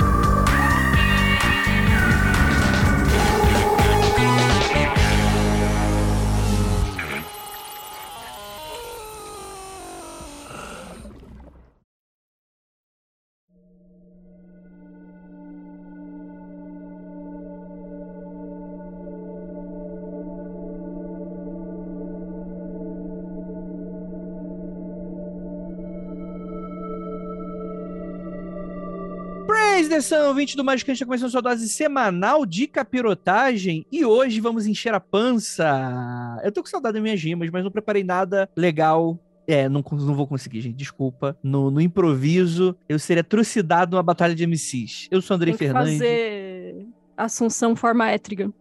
[29.97, 34.93] atenção, ouvinte do Magicante, está começando sua dose semanal de capirotagem e hoje vamos encher
[34.93, 36.39] a pança.
[36.43, 40.13] Eu tô com saudade das minhas rimas, mas não preparei nada legal é, não, não
[40.13, 40.75] vou conseguir, gente.
[40.75, 41.35] Desculpa.
[41.41, 45.07] No, no improviso, eu seria trucidado numa batalha de MCs.
[45.09, 45.93] Eu sou Andrei Tem que Fernandes.
[45.93, 48.51] fazer Assunção forma étriga.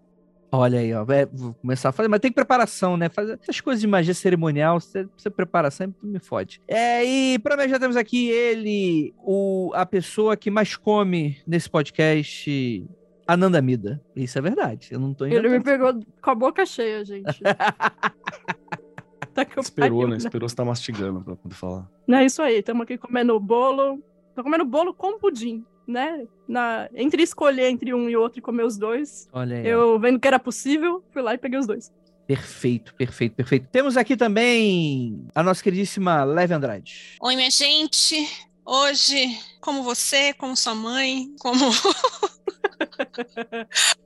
[0.57, 1.05] Olha aí, ó.
[1.11, 3.09] é, vou começar a fazer, mas tem preparação, né?
[3.09, 6.61] Fazer essas coisas de magia cerimonial, você precisa preparar sempre, me fode.
[6.67, 11.69] É, e pra mim já temos aqui ele, o, a pessoa que mais come nesse
[11.69, 12.87] podcast,
[13.27, 14.01] Ananda Mida.
[14.15, 14.89] Isso é verdade.
[14.91, 17.43] Eu não tô Ele me pegou com a boca cheia, gente.
[19.34, 20.17] tá que eu Esperou, pariu, né?
[20.17, 21.91] Esperou você tá mastigando pra poder falar.
[22.07, 22.59] Não, é isso aí.
[22.59, 24.03] Estamos aqui comendo bolo.
[24.34, 26.25] Tô comendo bolo com pudim, né?
[26.48, 26.89] Na...
[26.95, 29.67] Entre escolher entre um e outro e comer os dois, Olha aí.
[29.67, 31.91] eu vendo que era possível, fui lá e peguei os dois.
[32.27, 33.69] Perfeito, perfeito, perfeito.
[33.70, 37.17] Temos aqui também a nossa queridíssima Leve Andrade.
[37.20, 38.17] Oi, minha gente.
[38.65, 41.70] Hoje, como você, como sua mãe, como.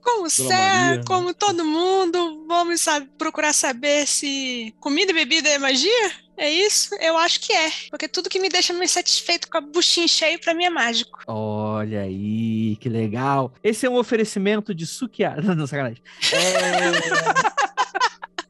[0.01, 1.01] como Sé, Maria.
[1.05, 6.11] como todo mundo, vamos sa- procurar saber se comida e bebida é magia?
[6.41, 6.95] É isso?
[6.95, 7.71] Eu acho que é.
[7.91, 11.19] Porque tudo que me deixa mais satisfeito com a buchinha cheia, pra mim é mágico.
[11.27, 13.53] Olha aí, que legal.
[13.63, 15.39] Esse é um oferecimento de suqueada.
[15.53, 16.01] Não, sacanagem.
[16.33, 17.50] É...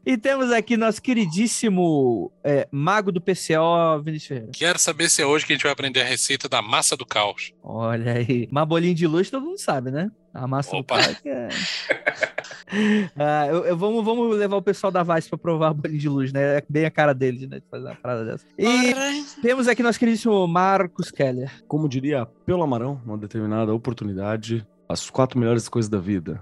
[0.05, 4.51] e temos aqui nosso queridíssimo é, mago do PCO, Vinícius Ferreira.
[4.53, 7.05] Quero saber se é hoje que a gente vai aprender a receita da massa do
[7.05, 7.51] caos.
[7.63, 8.47] Olha aí.
[8.51, 10.09] Mas bolinho de luz todo mundo sabe, né?
[10.33, 10.97] A massa Opa.
[10.97, 11.49] do cara que é...
[13.17, 16.31] Ah, eu, eu- vamos, vamos levar o pessoal da Vice pra provar bolinho de luz,
[16.31, 16.59] né?
[16.59, 17.59] É bem a cara deles, né?
[17.59, 18.45] De fazer uma parada dessa.
[18.57, 21.51] E Ora, temos aqui nosso queridíssimo Marcos Keller.
[21.67, 26.41] Como diria Pelo Amarão, numa determinada oportunidade, as quatro melhores coisas da vida: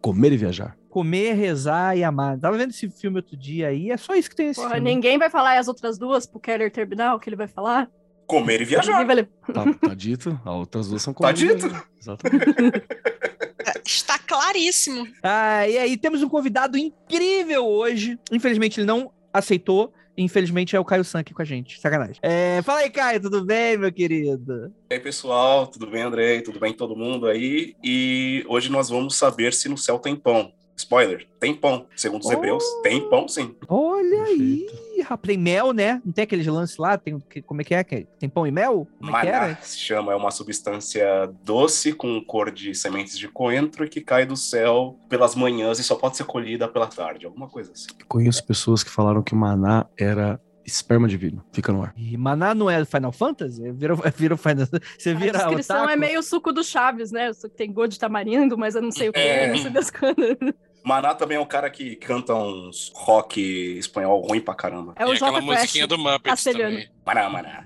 [0.00, 0.76] comer e viajar.
[0.94, 2.38] Comer, rezar e amar.
[2.38, 4.94] Tava vendo esse filme outro dia aí, é só isso que tem nesse Porra, filme.
[4.94, 7.90] ninguém vai falar as outras duas pro Keller terminar o que ele vai falar?
[8.28, 9.04] Comer e viajar.
[9.04, 9.24] Vai.
[9.24, 11.84] Tá, tá dito, as outras duas são Tá comer e dito.
[12.00, 12.46] Exatamente.
[13.84, 15.04] está claríssimo.
[15.20, 18.16] Ah, e aí temos um convidado incrível hoje.
[18.30, 19.92] Infelizmente ele não aceitou.
[20.16, 21.80] Infelizmente é o Caio San aqui com a gente.
[21.80, 22.18] Sacanagem.
[22.22, 24.72] É, fala aí, Caio, tudo bem, meu querido?
[24.88, 26.40] E aí, pessoal, tudo bem, Andrei?
[26.40, 27.74] Tudo bem todo mundo aí?
[27.82, 30.52] E hoje nós vamos saber se no céu tem pão.
[30.76, 31.86] Spoiler, tem pão.
[31.96, 32.32] Segundo os Oh.
[32.32, 33.54] hebreus, tem pão sim.
[33.68, 35.02] Olha aí, Perfeito.
[35.08, 35.28] rapaz.
[35.28, 36.02] Tem mel, né?
[36.04, 36.98] Não tem aqueles lances lá?
[36.98, 37.84] Tem, que- como é que é?
[37.84, 38.86] Que- Tem pão e mel?
[38.98, 39.58] Como é que Maná era?
[39.62, 41.06] se chama, é uma substância
[41.44, 45.84] doce com cor de sementes de coentro e que cai do céu pelas manhãs e
[45.84, 47.86] só pode ser colhida pela tarde, alguma coisa assim.
[48.08, 51.44] Conheço pessoas que falaram que maná era esperma divino.
[51.52, 51.92] Fica no ar.
[51.96, 53.70] E Maná não é Final Fantasy?
[53.72, 54.66] Vira, vira o Final
[54.98, 55.90] Você A vira descrição otaku?
[55.92, 57.30] é meio suco do Chaves, né?
[57.56, 59.44] Tem gosto de tamarindo, mas eu não sei o que É.
[59.44, 60.36] é, não sei das coisas.
[60.84, 63.40] Maná também é um cara que canta uns rock
[63.78, 64.92] espanhol ruim pra caramba.
[64.96, 66.70] É e o aquela Jota musiquinha do Muppets castelhano.
[66.76, 66.88] também.
[67.06, 67.64] Maná, maná.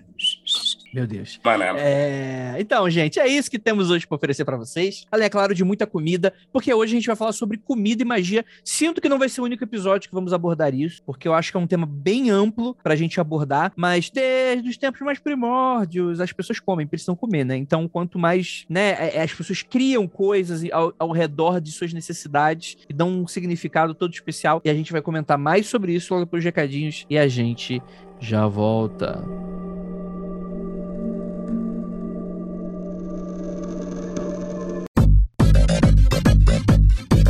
[0.99, 1.39] Meu Deus.
[1.45, 1.79] Maná.
[1.79, 5.05] É, Então, gente, é isso que temos hoje para oferecer para vocês.
[5.13, 8.05] Além, é claro, de muita comida, porque hoje a gente vai falar sobre comida e
[8.05, 8.45] magia.
[8.65, 11.53] Sinto que não vai ser o único episódio que vamos abordar isso, porque eu acho
[11.53, 16.21] que é um tema bem amplo pra gente abordar, mas desde os tempos mais primórdios,
[16.21, 17.57] as pessoas comem, precisam comer, né?
[17.57, 22.77] Então, quanto mais, né, é- as pessoas criam coisas ao, ao redor de suas necessidades
[22.89, 26.27] e dão um significado todo especial, e a gente vai comentar mais sobre isso logo
[26.27, 27.81] dos recadinhos, e a gente
[28.21, 29.23] já volta.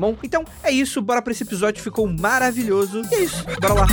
[0.00, 0.16] bom?
[0.22, 3.02] Então é isso, bora pra esse episódio, ficou maravilhoso.
[3.10, 3.86] E é isso, bora lá.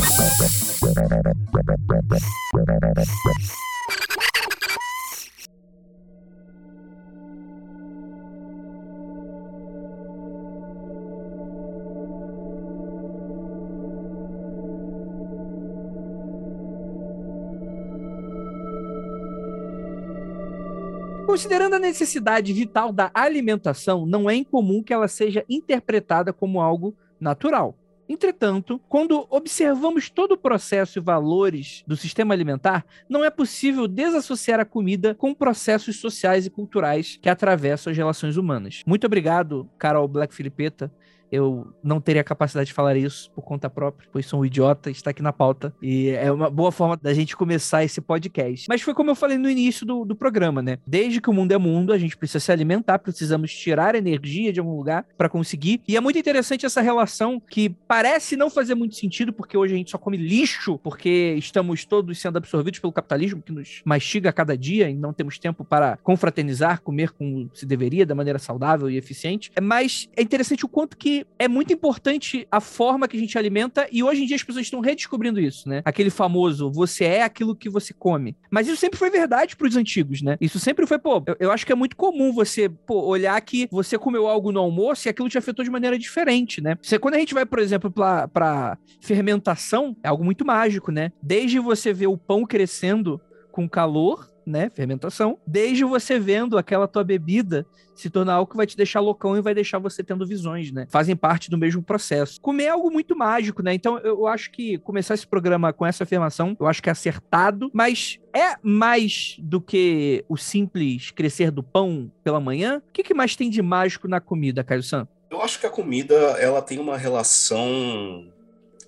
[21.38, 26.96] Considerando a necessidade vital da alimentação, não é incomum que ela seja interpretada como algo
[27.20, 27.78] natural.
[28.10, 34.60] Entretanto, quando observamos todo o processo e valores do sistema alimentar, não é possível desassociar
[34.60, 38.82] a comida com processos sociais e culturais que atravessam as relações humanas.
[38.84, 40.92] Muito obrigado, Carol Black Filipeta.
[41.32, 45.12] Eu não teria capacidade de falar isso por conta própria, pois sou um idiota, está
[45.12, 45.74] aqui na pauta.
[45.82, 48.66] E é uma boa forma da gente começar esse podcast.
[48.70, 50.78] Mas foi como eu falei no início do, do programa, né?
[50.86, 54.60] Desde que o mundo é mundo, a gente precisa se alimentar, precisamos tirar energia de
[54.60, 55.82] algum lugar para conseguir.
[55.88, 59.78] E é muito interessante essa relação que parece não fazer muito sentido, porque hoje a
[59.78, 64.34] gente só come lixo, porque estamos todos sendo absorvidos pelo capitalismo que nos mastiga a
[64.34, 68.90] cada dia e não temos tempo para confraternizar, comer como se deveria, da maneira saudável
[68.90, 69.52] e eficiente.
[69.62, 73.88] Mas é interessante o quanto que é muito importante a forma que a gente alimenta
[73.92, 75.82] e hoje em dia as pessoas estão redescobrindo isso, né?
[75.86, 78.36] Aquele famoso você é aquilo que você come.
[78.50, 80.38] Mas isso sempre foi verdade para os antigos, né?
[80.40, 83.68] Isso sempre foi, pô, eu, eu, acho que é muito comum você, pô, olhar que
[83.72, 86.78] você comeu algo no almoço e aquilo te afetou de maneira diferente, né?
[86.82, 91.12] Você, quando a gente vai, por exemplo, para fermentação, é algo muito mágico, né?
[91.22, 93.20] Desde você ver o pão crescendo
[93.52, 98.66] com calor né, fermentação, desde você vendo aquela tua bebida se tornar algo que vai
[98.66, 100.88] te deixar loucão e vai deixar você tendo visões, né?
[100.90, 102.40] Fazem parte do mesmo processo.
[102.40, 103.74] Comer é algo muito mágico, né?
[103.74, 107.70] Então eu acho que começar esse programa com essa afirmação, eu acho que é acertado,
[107.74, 112.82] mas é mais do que o simples crescer do pão pela manhã?
[112.88, 115.08] O que, que mais tem de mágico na comida, Caio San?
[115.30, 118.32] Eu acho que a comida, ela tem uma relação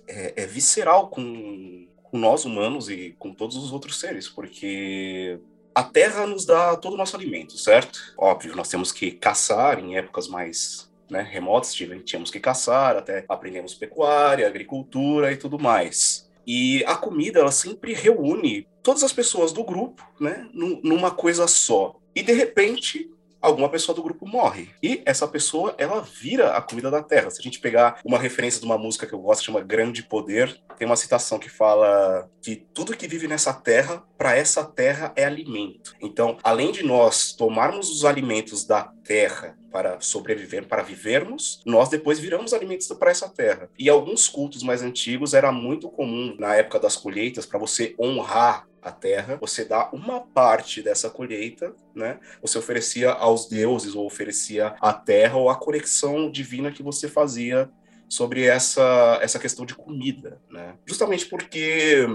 [0.06, 5.38] é, é visceral com, com nós humanos e com todos os outros seres, porque
[5.80, 7.98] a terra nos dá todo o nosso alimento, certo?
[8.18, 13.74] Óbvio, nós temos que caçar em épocas mais né, remotas, tínhamos que caçar, até aprendemos
[13.74, 16.30] pecuária, agricultura e tudo mais.
[16.46, 21.96] E a comida, ela sempre reúne todas as pessoas do grupo, né, numa coisa só.
[22.14, 23.10] E de repente,
[23.40, 24.68] alguma pessoa do grupo morre.
[24.82, 27.30] E essa pessoa, ela vira a comida da terra.
[27.30, 30.60] Se a gente pegar uma referência de uma música que eu gosto, chama Grande Poder,
[30.78, 35.24] tem uma citação que fala que tudo que vive nessa terra, para essa terra é
[35.24, 35.94] alimento.
[36.00, 42.18] Então, além de nós tomarmos os alimentos da terra para sobreviver, para vivermos, nós depois
[42.18, 43.70] viramos alimentos para essa terra.
[43.78, 48.66] E alguns cultos mais antigos era muito comum na época das colheitas para você honrar
[48.82, 52.18] a terra, você dá uma parte dessa colheita, né?
[52.42, 57.70] Você oferecia aos deuses ou oferecia à terra ou a conexão divina que você fazia
[58.08, 60.76] sobre essa essa questão de comida, né?
[60.86, 62.06] Justamente porque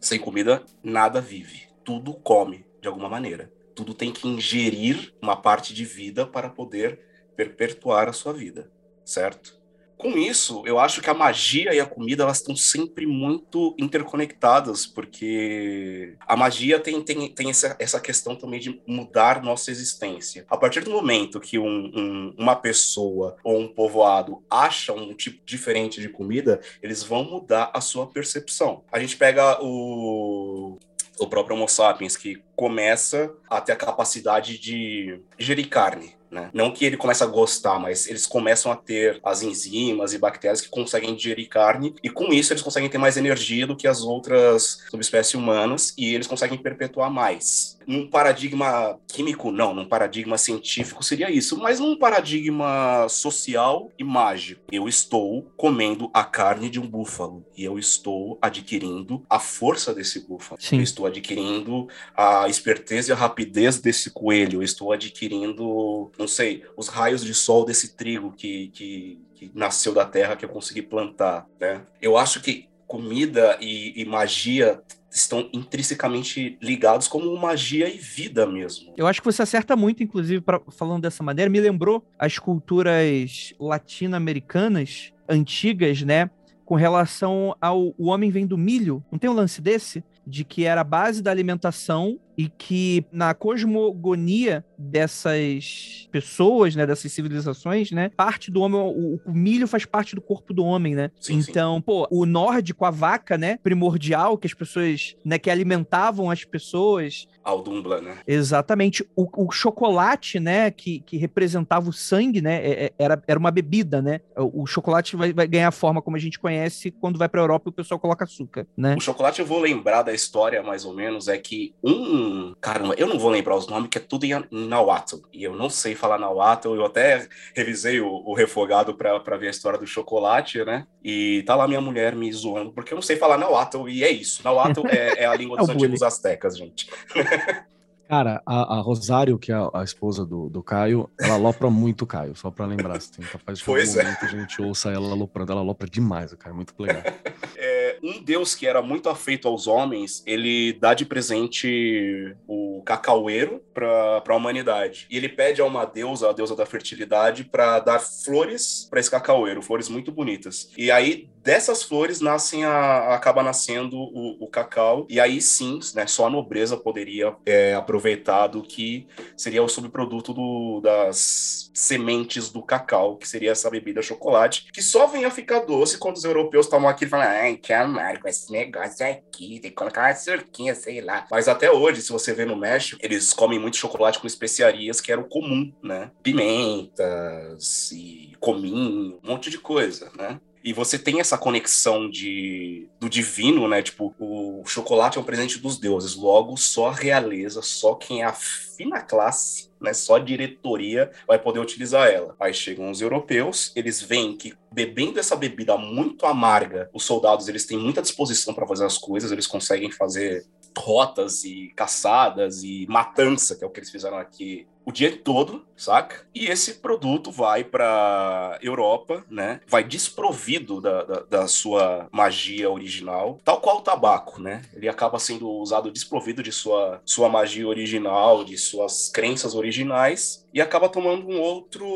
[0.00, 3.52] sem comida nada vive, tudo come de alguma maneira.
[3.74, 7.00] Tudo tem que ingerir uma parte de vida para poder
[7.36, 8.70] perpetuar a sua vida,
[9.04, 9.55] certo?
[9.96, 14.86] Com isso, eu acho que a magia e a comida elas estão sempre muito interconectadas,
[14.86, 20.44] porque a magia tem, tem, tem essa, essa questão também de mudar nossa existência.
[20.50, 25.40] A partir do momento que um, um, uma pessoa ou um povoado acha um tipo
[25.46, 28.84] diferente de comida, eles vão mudar a sua percepção.
[28.92, 30.78] A gente pega o
[31.18, 36.15] o próprio Homo sapiens, que começa a ter a capacidade de gerir carne.
[36.30, 36.50] Né?
[36.52, 40.60] Não que ele comece a gostar, mas eles começam a ter as enzimas e bactérias
[40.60, 44.02] que conseguem digerir carne, e com isso eles conseguem ter mais energia do que as
[44.02, 47.76] outras subespécies humanas, e eles conseguem perpetuar mais.
[47.86, 54.62] Num paradigma químico, não, num paradigma científico seria isso, mas num paradigma social e mágico.
[54.72, 60.26] Eu estou comendo a carne de um búfalo, e eu estou adquirindo a força desse
[60.26, 60.60] búfalo.
[60.60, 60.78] Sim.
[60.78, 66.64] Eu estou adquirindo a esperteza e a rapidez desse coelho, eu estou adquirindo não sei,
[66.76, 70.82] os raios de sol desse trigo que, que, que nasceu da terra que eu consegui
[70.82, 71.82] plantar, né?
[72.00, 74.80] Eu acho que comida e, e magia
[75.10, 78.92] estão intrinsecamente ligados como magia e vida mesmo.
[78.96, 81.50] Eu acho que você acerta muito, inclusive, pra, falando dessa maneira.
[81.50, 86.30] Me lembrou as culturas latino-americanas antigas, né?
[86.64, 89.02] Com relação ao o homem vem do milho.
[89.10, 90.04] Não tem um lance desse?
[90.26, 97.10] De que era a base da alimentação e que na cosmogonia dessas pessoas, né, dessas
[97.12, 101.10] civilizações, né, parte do homem, o, o milho faz parte do corpo do homem, né?
[101.20, 101.50] Sim, sim.
[101.50, 106.44] então, pô, o nórdico, a vaca, né, primordial que as pessoas, né, que alimentavam as
[106.44, 108.18] pessoas, Aldumbla, né?
[108.26, 109.08] Exatamente.
[109.14, 113.52] O, o chocolate, né, que, que representava o sangue, né, é- é- era, era uma
[113.52, 114.20] bebida, né?
[114.36, 117.40] O, o chocolate vai, vai ganhar a forma como a gente conhece quando vai pra
[117.40, 118.96] Europa e o pessoal coloca açúcar, né?
[118.96, 122.25] O chocolate, eu vou lembrar da história, mais ou menos, é que um.
[122.60, 125.16] Caramba, eu não vou lembrar os nomes, que é tudo em Nahuatl.
[125.32, 126.74] E eu não sei falar Nahuatl.
[126.74, 130.86] Eu até revisei o, o refogado pra ver a história do chocolate, né?
[131.02, 133.88] E tá lá minha mulher me zoando, porque eu não sei falar Nahuatl.
[133.88, 134.42] E é isso.
[134.44, 136.88] Nahuatl é, é a língua É dos antigos astecas, gente.
[138.08, 142.02] Cara, a, a Rosário, que é a, a esposa do, do Caio, ela alopra muito
[142.02, 142.96] o Caio, só pra lembrar.
[142.96, 144.04] Assim, capaz de Pois algum é.
[144.04, 145.50] momento a gente ouça ela aloprando.
[145.50, 147.02] Ela alopra demais o Caio, muito legal.
[148.02, 154.22] Um deus que era muito afeito aos homens, ele dá de presente o cacaueiro para
[154.26, 155.06] a humanidade.
[155.10, 159.10] E ele pede a uma deusa, a deusa da fertilidade, para dar flores para esse
[159.10, 160.70] cacaueiro, flores muito bonitas.
[160.76, 165.06] E aí dessas flores nascem a, acaba nascendo o, o cacau.
[165.08, 170.34] E aí sim, né, só a nobreza poderia é, aproveitar do que seria o subproduto
[170.34, 175.60] do, das sementes do cacau, que seria essa bebida chocolate, que só vem a ficar
[175.60, 179.70] doce quando os europeus tomam aquilo e falam, ai, que amargo esse negócio aqui, tem
[179.70, 181.26] que colocar uma surquinha, sei lá.
[181.30, 185.12] Mas até hoje, se você vê no México, eles comem muito chocolate com especiarias, que
[185.12, 186.10] era o comum, né?
[186.24, 190.40] Pimentas e cominho, um monte de coisa, né?
[190.66, 193.80] E você tem essa conexão de, do divino, né?
[193.82, 196.16] Tipo, o chocolate é um presente dos deuses.
[196.16, 199.94] Logo, só a realeza, só quem é a fina classe, né?
[199.94, 202.34] Só a diretoria vai poder utilizar ela.
[202.40, 207.64] Aí chegam os europeus, eles veem que bebendo essa bebida muito amarga, os soldados eles
[207.64, 210.44] têm muita disposição para fazer as coisas, eles conseguem fazer
[210.76, 215.66] rotas e caçadas e matança, que é o que eles fizeram aqui o dia todo,
[215.76, 216.26] saca?
[216.34, 219.60] E esse produto vai para Europa, né?
[219.68, 224.62] Vai desprovido da, da, da sua magia original, tal qual o tabaco, né?
[224.74, 230.60] Ele acaba sendo usado desprovido de sua, sua magia original, de suas crenças originais, e
[230.60, 231.86] acaba tomando um outro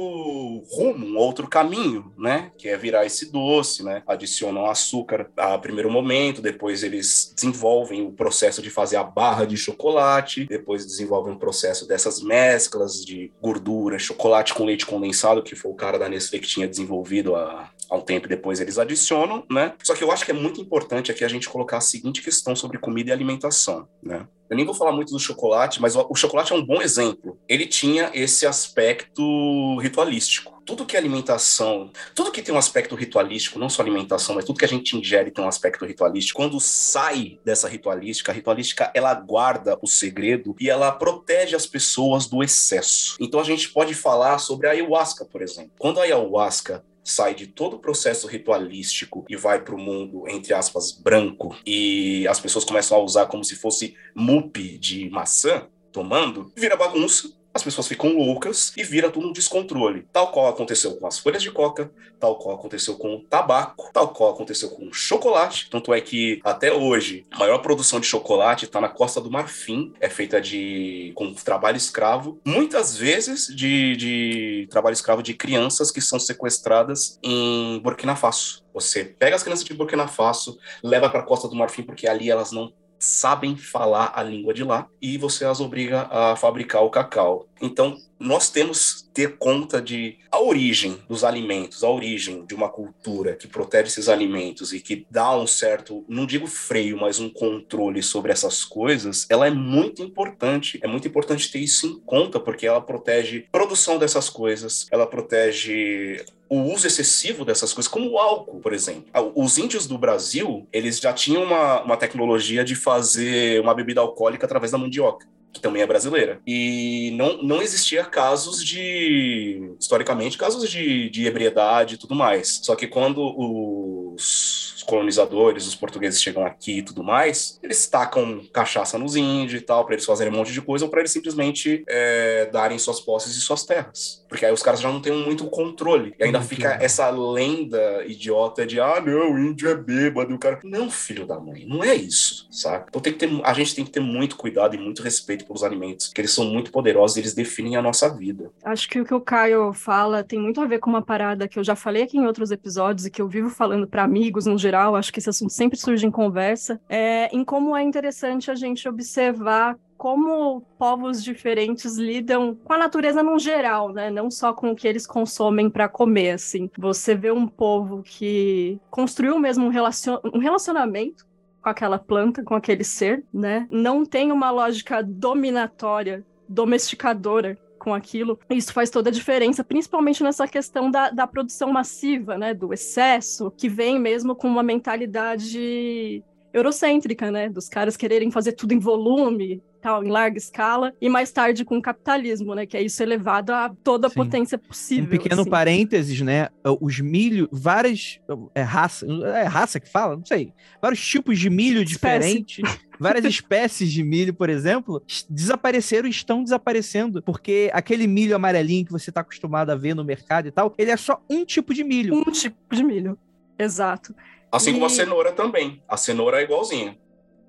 [0.71, 2.53] rumo, um outro caminho, né?
[2.59, 4.03] Que é virar esse doce, né?
[4.07, 9.57] Adicionam açúcar a primeiro momento, depois eles desenvolvem o processo de fazer a barra de
[9.57, 15.71] chocolate, depois desenvolvem um processo dessas mesclas de gordura, chocolate com leite condensado, que foi
[15.71, 19.75] o cara da Nestlé que tinha desenvolvido há, há um tempo depois eles adicionam, né?
[19.83, 22.55] Só que eu acho que é muito importante aqui a gente colocar a seguinte questão
[22.55, 24.27] sobre comida e alimentação, né?
[24.49, 27.39] Eu nem vou falar muito do chocolate, mas o, o chocolate é um bom exemplo.
[27.49, 30.61] Ele tinha esse aspecto ritualístico.
[30.67, 34.59] Tudo que é alimentação, tudo que tem um aspecto ritualístico, não só alimentação, mas tudo
[34.59, 36.37] que a gente ingere tem um aspecto ritualístico.
[36.37, 42.27] Quando sai dessa ritualística, a ritualística ela guarda o segredo e ela protege as pessoas
[42.27, 43.17] do excesso.
[43.21, 45.73] Então a gente pode falar sobre a ayahuasca, por exemplo.
[45.79, 50.55] Quando a ayahuasca sai de todo o processo ritualístico e vai para o mundo, entre
[50.55, 56.53] aspas, branco, e as pessoas começam a usar como se fosse mupe de maçã, tomando,
[56.57, 60.07] vira bagunça, as as pessoas ficam loucas e vira tudo um descontrole.
[60.13, 64.09] Tal qual aconteceu com as folhas de coca, tal qual aconteceu com o tabaco, tal
[64.09, 65.69] qual aconteceu com o chocolate.
[65.71, 69.93] Tanto é que até hoje a maior produção de chocolate está na Costa do Marfim,
[70.01, 76.01] é feita de com trabalho escravo, muitas vezes de, de trabalho escravo de crianças que
[76.01, 78.65] são sequestradas em Burkina Faso.
[78.73, 82.31] Você pega as crianças de Burkina Faso, leva para a Costa do Marfim porque ali
[82.31, 86.91] elas não sabem falar a língua de lá e você as obriga a fabricar o
[86.91, 87.49] cacau.
[87.61, 93.35] Então, nós temos ter conta de a origem dos alimentos, a origem de uma cultura
[93.35, 98.03] que protege esses alimentos e que dá um certo, não digo freio, mas um controle
[98.03, 100.79] sobre essas coisas, ela é muito importante.
[100.83, 105.07] É muito importante ter isso em conta, porque ela protege a produção dessas coisas, ela
[105.07, 109.05] protege o uso excessivo dessas coisas, como o álcool, por exemplo.
[109.13, 114.01] Ah, Os índios do Brasil, eles já tinham uma, uma tecnologia de fazer uma bebida
[114.01, 116.41] alcoólica através da mandioca que também é brasileira.
[116.47, 122.61] E não, não existia casos de, historicamente, casos de, de ebriedade e tudo mais.
[122.63, 128.99] Só que quando os colonizadores, os portugueses chegam aqui e tudo mais, eles tacam cachaça
[128.99, 131.85] nos índios e tal, para eles fazerem um monte de coisa, ou para eles simplesmente
[131.89, 134.25] é, darem suas posses e suas terras.
[134.29, 136.15] Porque aí os caras já não têm muito controle.
[136.19, 136.85] E ainda Muito fica legal.
[136.85, 140.61] essa lenda idiota de, ah, não, o índio é bêbado, o cara.
[140.65, 142.87] Não, filho da mãe, não é isso, saca?
[142.89, 145.65] Então tem que ter, a gente tem que ter muito cuidado e muito respeito pelos
[145.65, 148.51] alimentos, que eles são muito poderosos e eles definem a nossa vida.
[148.65, 151.59] Acho que o que o Caio fala tem muito a ver com uma parada que
[151.59, 154.57] eu já falei aqui em outros episódios e que eu vivo falando para amigos no
[154.57, 154.71] geral.
[154.89, 156.81] Acho que esse assunto sempre surge em conversa.
[156.89, 163.23] É em como é interessante a gente observar como povos diferentes lidam com a natureza
[163.23, 164.11] no geral, né?
[164.11, 166.71] Não só com o que eles consomem para comer, assim.
[166.79, 170.19] Você vê um povo que construiu mesmo um, relacion...
[170.25, 171.27] um relacionamento
[171.61, 173.69] com aquela planta, com aquele ser, né?
[173.71, 178.39] Não tem uma lógica dominatória, domesticadora com aquilo.
[178.51, 182.55] Isso faz toda a diferença, principalmente nessa questão da, da produção massiva, né?
[182.55, 187.49] Do excesso, que vem mesmo com uma mentalidade eurocêntrica, né?
[187.49, 191.79] Dos caras quererem fazer tudo em volume, tal, em larga escala, e mais tarde com
[191.79, 192.67] o capitalismo, né?
[192.67, 194.17] Que é isso elevado a toda a Sim.
[194.17, 195.05] potência possível.
[195.05, 195.51] Um pequeno assim.
[195.51, 196.49] parênteses, né?
[196.81, 198.21] Os milho, várias.
[198.55, 199.07] É raça.
[199.35, 200.17] É raça que fala?
[200.17, 200.53] Não sei.
[200.81, 202.43] Vários tipos de milho Espécie.
[202.43, 202.81] diferentes.
[202.99, 207.23] Várias espécies de milho, por exemplo, desapareceram e estão desaparecendo.
[207.23, 210.91] Porque aquele milho amarelinho que você está acostumado a ver no mercado e tal, ele
[210.91, 212.15] é só um tipo de milho.
[212.15, 213.19] Um tipo de milho.
[213.59, 214.15] Exato.
[214.53, 215.83] Assim como a E- cenoura também.
[215.89, 216.99] A cenoura é igualzinha.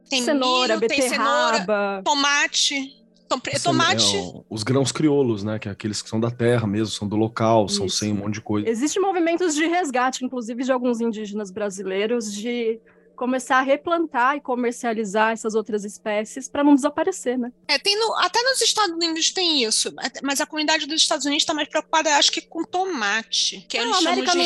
[0.10, 2.02] Tem cenoura, milho, tem cenoura, beterraba.
[2.04, 2.98] tomate.
[3.30, 4.18] Tom- São- Tomate.
[4.18, 5.58] é, os grãos crioulos, né?
[5.58, 7.96] Que é aqueles que são da terra mesmo, são do local, são Isso.
[7.98, 8.68] sem um monte de coisa.
[8.70, 12.78] Existem movimentos de resgate, inclusive de alguns indígenas brasileiros, de
[13.16, 17.54] começar a replantar e comercializar essas outras espécies para não desaparecer, né?
[17.70, 21.44] É, tem no- até nos Estados Unidos tem isso, mas a comunidade dos Estados Unidos
[21.44, 24.38] está mais preocupada, acho que com tomate, que Não, eles chamam de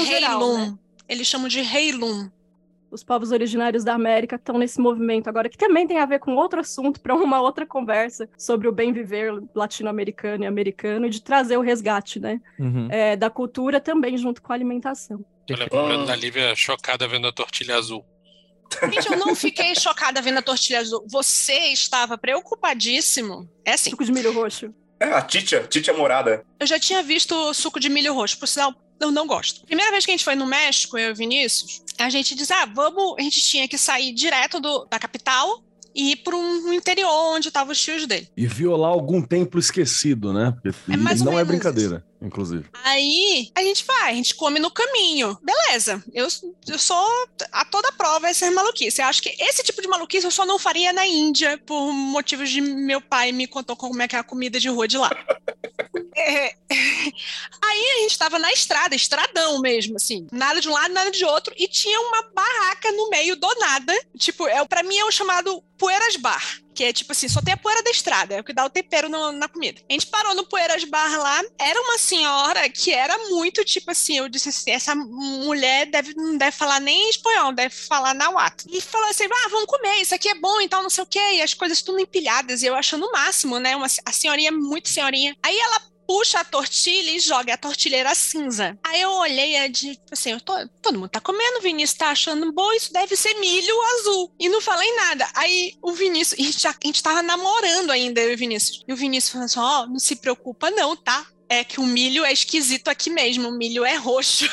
[0.69, 0.77] né?
[1.09, 2.29] Eles chamam de heirloom.
[2.95, 6.33] Os povos originários da América estão nesse movimento agora, que também tem a ver com
[6.37, 11.21] outro assunto para uma outra conversa sobre o bem viver latino-americano e americano e de
[11.21, 12.39] trazer o resgate, né?
[12.57, 12.87] Uhum.
[12.89, 15.25] É, da cultura também junto com a alimentação.
[15.45, 18.05] Tô lembrando da Lívia chocada vendo a tortilha azul.
[18.89, 21.05] Gente, eu não fiquei chocada vendo a tortilha azul.
[21.09, 23.45] Você estava preocupadíssimo.
[23.65, 24.73] É assim, Suco de milho roxo.
[25.01, 26.45] É, a Titia, Titia Morada.
[26.57, 29.65] eu já tinha visto suco de milho roxo, por sinal, eu não gosto.
[29.65, 32.49] Primeira vez que a gente foi no México, eu e o Vinícius, a gente diz,
[32.51, 36.73] ah, vamos, a gente tinha que sair direto do- da capital e ir para um
[36.73, 38.27] interior onde estavam os tios dele.
[38.35, 40.51] E violar algum templo esquecido, né?
[40.61, 42.65] Porque É não é brincadeira, inclusive.
[42.83, 45.37] Aí a gente vai, a gente come no caminho.
[45.41, 46.27] Beleza, eu,
[46.67, 47.07] eu sou
[47.51, 48.99] a toda prova essas maluquices.
[48.99, 52.49] Eu acho que esse tipo de maluquice eu só não faria na Índia, por motivos
[52.49, 55.09] de meu pai me contou como é que é a comida de rua de lá.
[56.17, 56.55] É,
[57.63, 61.25] Aí a gente tava na estrada, estradão mesmo, assim, nada de um lado, nada de
[61.25, 63.93] outro, e tinha uma barraca no meio do nada.
[64.17, 66.59] Tipo, é, para mim é o chamado Poeiras Bar.
[66.75, 68.69] Que é tipo assim, só tem a poeira da estrada, é o que dá o
[68.69, 69.81] tempero no- na comida.
[69.89, 74.17] A gente parou no Poeiras Bar lá, era uma senhora que era muito tipo assim,
[74.17, 78.67] eu disse assim, essa mulher deve, não deve falar nem espanhol, deve falar náhuatl.
[78.69, 81.07] E falou assim, ah, vamos comer, isso aqui é bom e tal, não sei o
[81.07, 84.51] quê, e as coisas tudo empilhadas, e eu achando o máximo, né, uma, a senhorinha
[84.51, 85.35] muito senhorinha.
[85.41, 88.77] Aí ela puxa a tortilha e joga a tortilha era cinza.
[88.83, 92.09] Aí eu olhei e de, assim, eu tô, todo mundo tá comendo, o Vinícius tá
[92.09, 94.31] achando bom, isso deve ser milho azul.
[94.39, 95.27] E não falei nada.
[95.35, 98.83] Aí o Vinícius, a gente, a gente tava namorando ainda, eu e o Vinícius.
[98.87, 101.25] E o Vinícius falou assim, ó, não se preocupa não, tá?
[101.49, 104.45] É que o milho é esquisito aqui mesmo, o milho é roxo.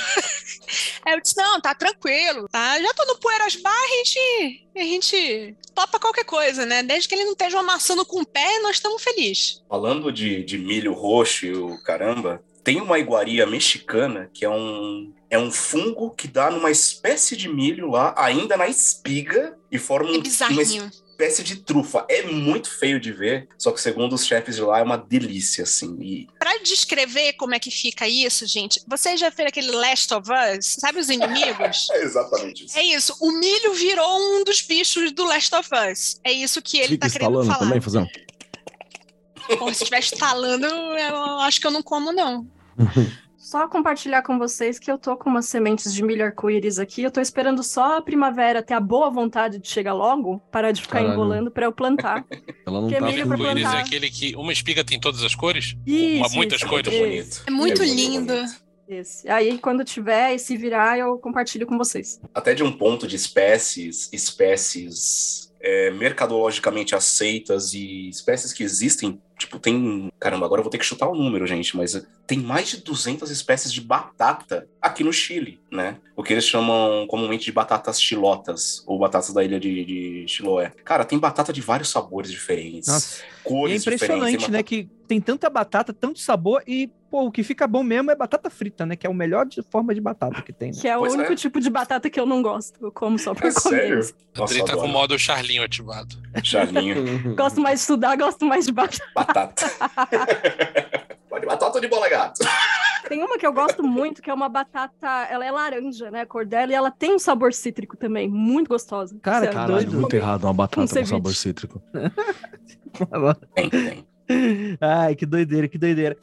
[1.05, 2.81] Aí eu disse, não, tá tranquilo, tá?
[2.81, 6.83] Já tô no Poeiras Bar, a gente, a gente topa qualquer coisa, né?
[6.83, 9.63] Desde que ele não esteja amassando com o pé, nós estamos felizes.
[9.69, 15.13] Falando de, de milho roxo e o caramba, tem uma iguaria mexicana que é um,
[15.29, 20.11] é um fungo que dá numa espécie de milho lá, ainda na espiga, e forma
[20.11, 20.91] É um, uma bizarrinho.
[21.23, 22.05] Espécie de trufa.
[22.09, 25.65] É muito feio de ver, só que segundo os chefes de lá é uma delícia,
[25.65, 25.97] assim.
[26.01, 30.29] E Pra descrever como é que fica isso, gente, vocês já viram aquele Last of
[30.31, 30.77] Us?
[30.79, 31.89] Sabe os inimigos?
[31.93, 32.79] é exatamente isso.
[32.79, 36.21] É isso, o milho virou um dos bichos do Last of Us.
[36.25, 37.59] É isso que ele Fica tá querendo falar.
[37.59, 38.07] também, Fazão?
[39.59, 42.47] Pô, se estiver instalando, eu acho que eu não como, não.
[43.53, 47.03] Só compartilhar com vocês que eu tô com umas sementes de milho arco-íris aqui.
[47.03, 50.81] Eu tô esperando só a primavera ter a boa vontade de chegar logo, parar de
[50.81, 51.13] ficar Caralho.
[51.13, 52.25] enrolando pra eu plantar.
[52.67, 55.77] Ela não Que tá milho Arco-íris é aquele que uma espiga tem todas as cores?
[55.87, 56.67] Isso, Uma, muitas isso.
[56.71, 56.99] cores?
[56.99, 57.43] Bonito.
[57.47, 58.35] É muito muito lindo.
[58.35, 58.63] bonito.
[58.89, 59.29] Esse.
[59.29, 62.19] Aí, quando tiver e se virar, eu compartilho com vocês.
[62.35, 69.61] Até de um ponto de espécies, espécies é, mercadologicamente aceitas e espécies que existem, tipo,
[69.61, 70.11] tem...
[70.19, 73.31] Caramba, agora eu vou ter que chutar o número, gente, mas tem mais de 200
[73.31, 75.99] espécies de batata aqui no Chile, né?
[76.17, 80.73] O que eles chamam comumente de batatas chilotas, ou batatas da ilha de, de Chiloé.
[80.85, 83.23] Cara, tem batata de vários sabores diferentes, Nossa.
[83.23, 84.49] E é cores impressionante, diferentes.
[84.49, 84.63] né?
[84.63, 88.49] Que tem tanta batata, tanto sabor e, pô, o que fica bom mesmo é batata
[88.49, 88.97] frita, né?
[88.97, 90.71] Que é o melhor de forma de batata que tem.
[90.73, 90.79] Né?
[90.81, 91.37] Que é o Pois único é.
[91.37, 92.83] tipo de batata que eu não gosto.
[92.87, 93.79] Eu como só por É comer.
[93.79, 94.01] sério?
[94.35, 96.17] A Nossa, Dri tá com o modo Charlinho ativado.
[96.43, 97.35] Charlinho.
[97.37, 99.05] Gosto mais de estudar, gosto mais de batata.
[99.15, 99.67] batata.
[101.29, 102.39] Pode batata de bola gato.
[103.09, 105.07] Tem uma que eu gosto muito, que é uma batata.
[105.31, 106.21] Ela é laranja, né?
[106.23, 109.19] A cor dela, e ela tem um sabor cítrico também, muito gostosa.
[109.21, 110.01] Cara, é Caralho, doido.
[110.01, 111.83] muito errado uma batata Um com sabor cítrico.
[113.55, 114.07] Tem, tem.
[114.81, 116.17] Ai, que doideira, que doideira.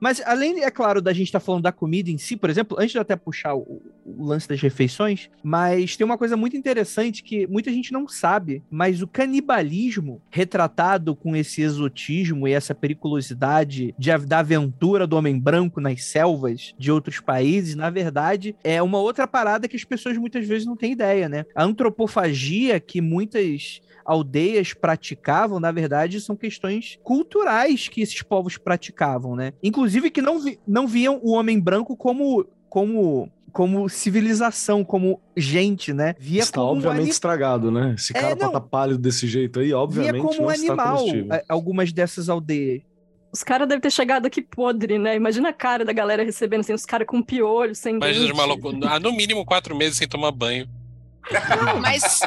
[0.00, 2.92] Mas além, é claro, da gente estar falando da comida em si, por exemplo, antes
[2.92, 3.82] de eu até puxar o,
[4.18, 8.62] o lance das refeições, mas tem uma coisa muito interessante que muita gente não sabe,
[8.70, 15.38] mas o canibalismo retratado com esse exotismo e essa periculosidade de, da aventura do homem
[15.38, 20.16] branco nas selvas de outros países, na verdade, é uma outra parada que as pessoas
[20.16, 21.44] muitas vezes não têm ideia, né?
[21.54, 29.36] A antropofagia que muitas aldeias praticavam, na verdade, são questões culturais que esses povos praticavam,
[29.36, 29.52] né?
[29.62, 35.92] Inclusive que não, vi- não viam o homem branco como como como civilização, como gente,
[35.92, 36.14] né?
[36.18, 37.94] Via Está como um obviamente ani- estragado, né?
[37.96, 38.52] Esse É, cara pra não.
[38.52, 41.34] tá pálido desse jeito aí, via obviamente como um não está animal comestível.
[41.34, 42.82] é, algumas dessas aldeias.
[43.32, 45.14] Os caras devem ter chegado aqui podre, né?
[45.14, 48.32] Imagina a cara da galera recebendo assim, os caras com piolho, sem Imagina dente.
[48.32, 50.68] os malucos, há no mínimo quatro meses sem tomar banho.
[51.64, 52.20] Não, mas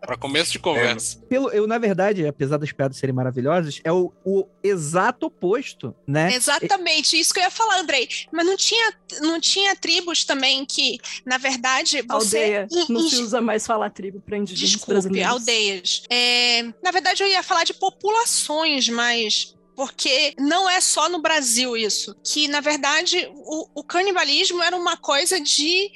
[0.00, 1.18] Pra começo de conversa.
[1.28, 6.32] Pelo, eu, na verdade, apesar das piadas serem maravilhosas, é o, o exato oposto, né?
[6.32, 8.08] exatamente isso que eu ia falar, Andrei.
[8.32, 12.36] Mas não tinha, não tinha tribos também que, na verdade, você.
[12.38, 12.68] Aldeia.
[12.70, 15.32] in- Não in- se usa mais falar tribo para indígenas Desculpe, brasileiros.
[15.32, 16.02] aldeias.
[16.08, 19.54] É, na verdade, eu ia falar de populações, mas.
[19.74, 22.16] Porque não é só no Brasil isso.
[22.24, 25.90] Que, na verdade, o, o canibalismo era uma coisa de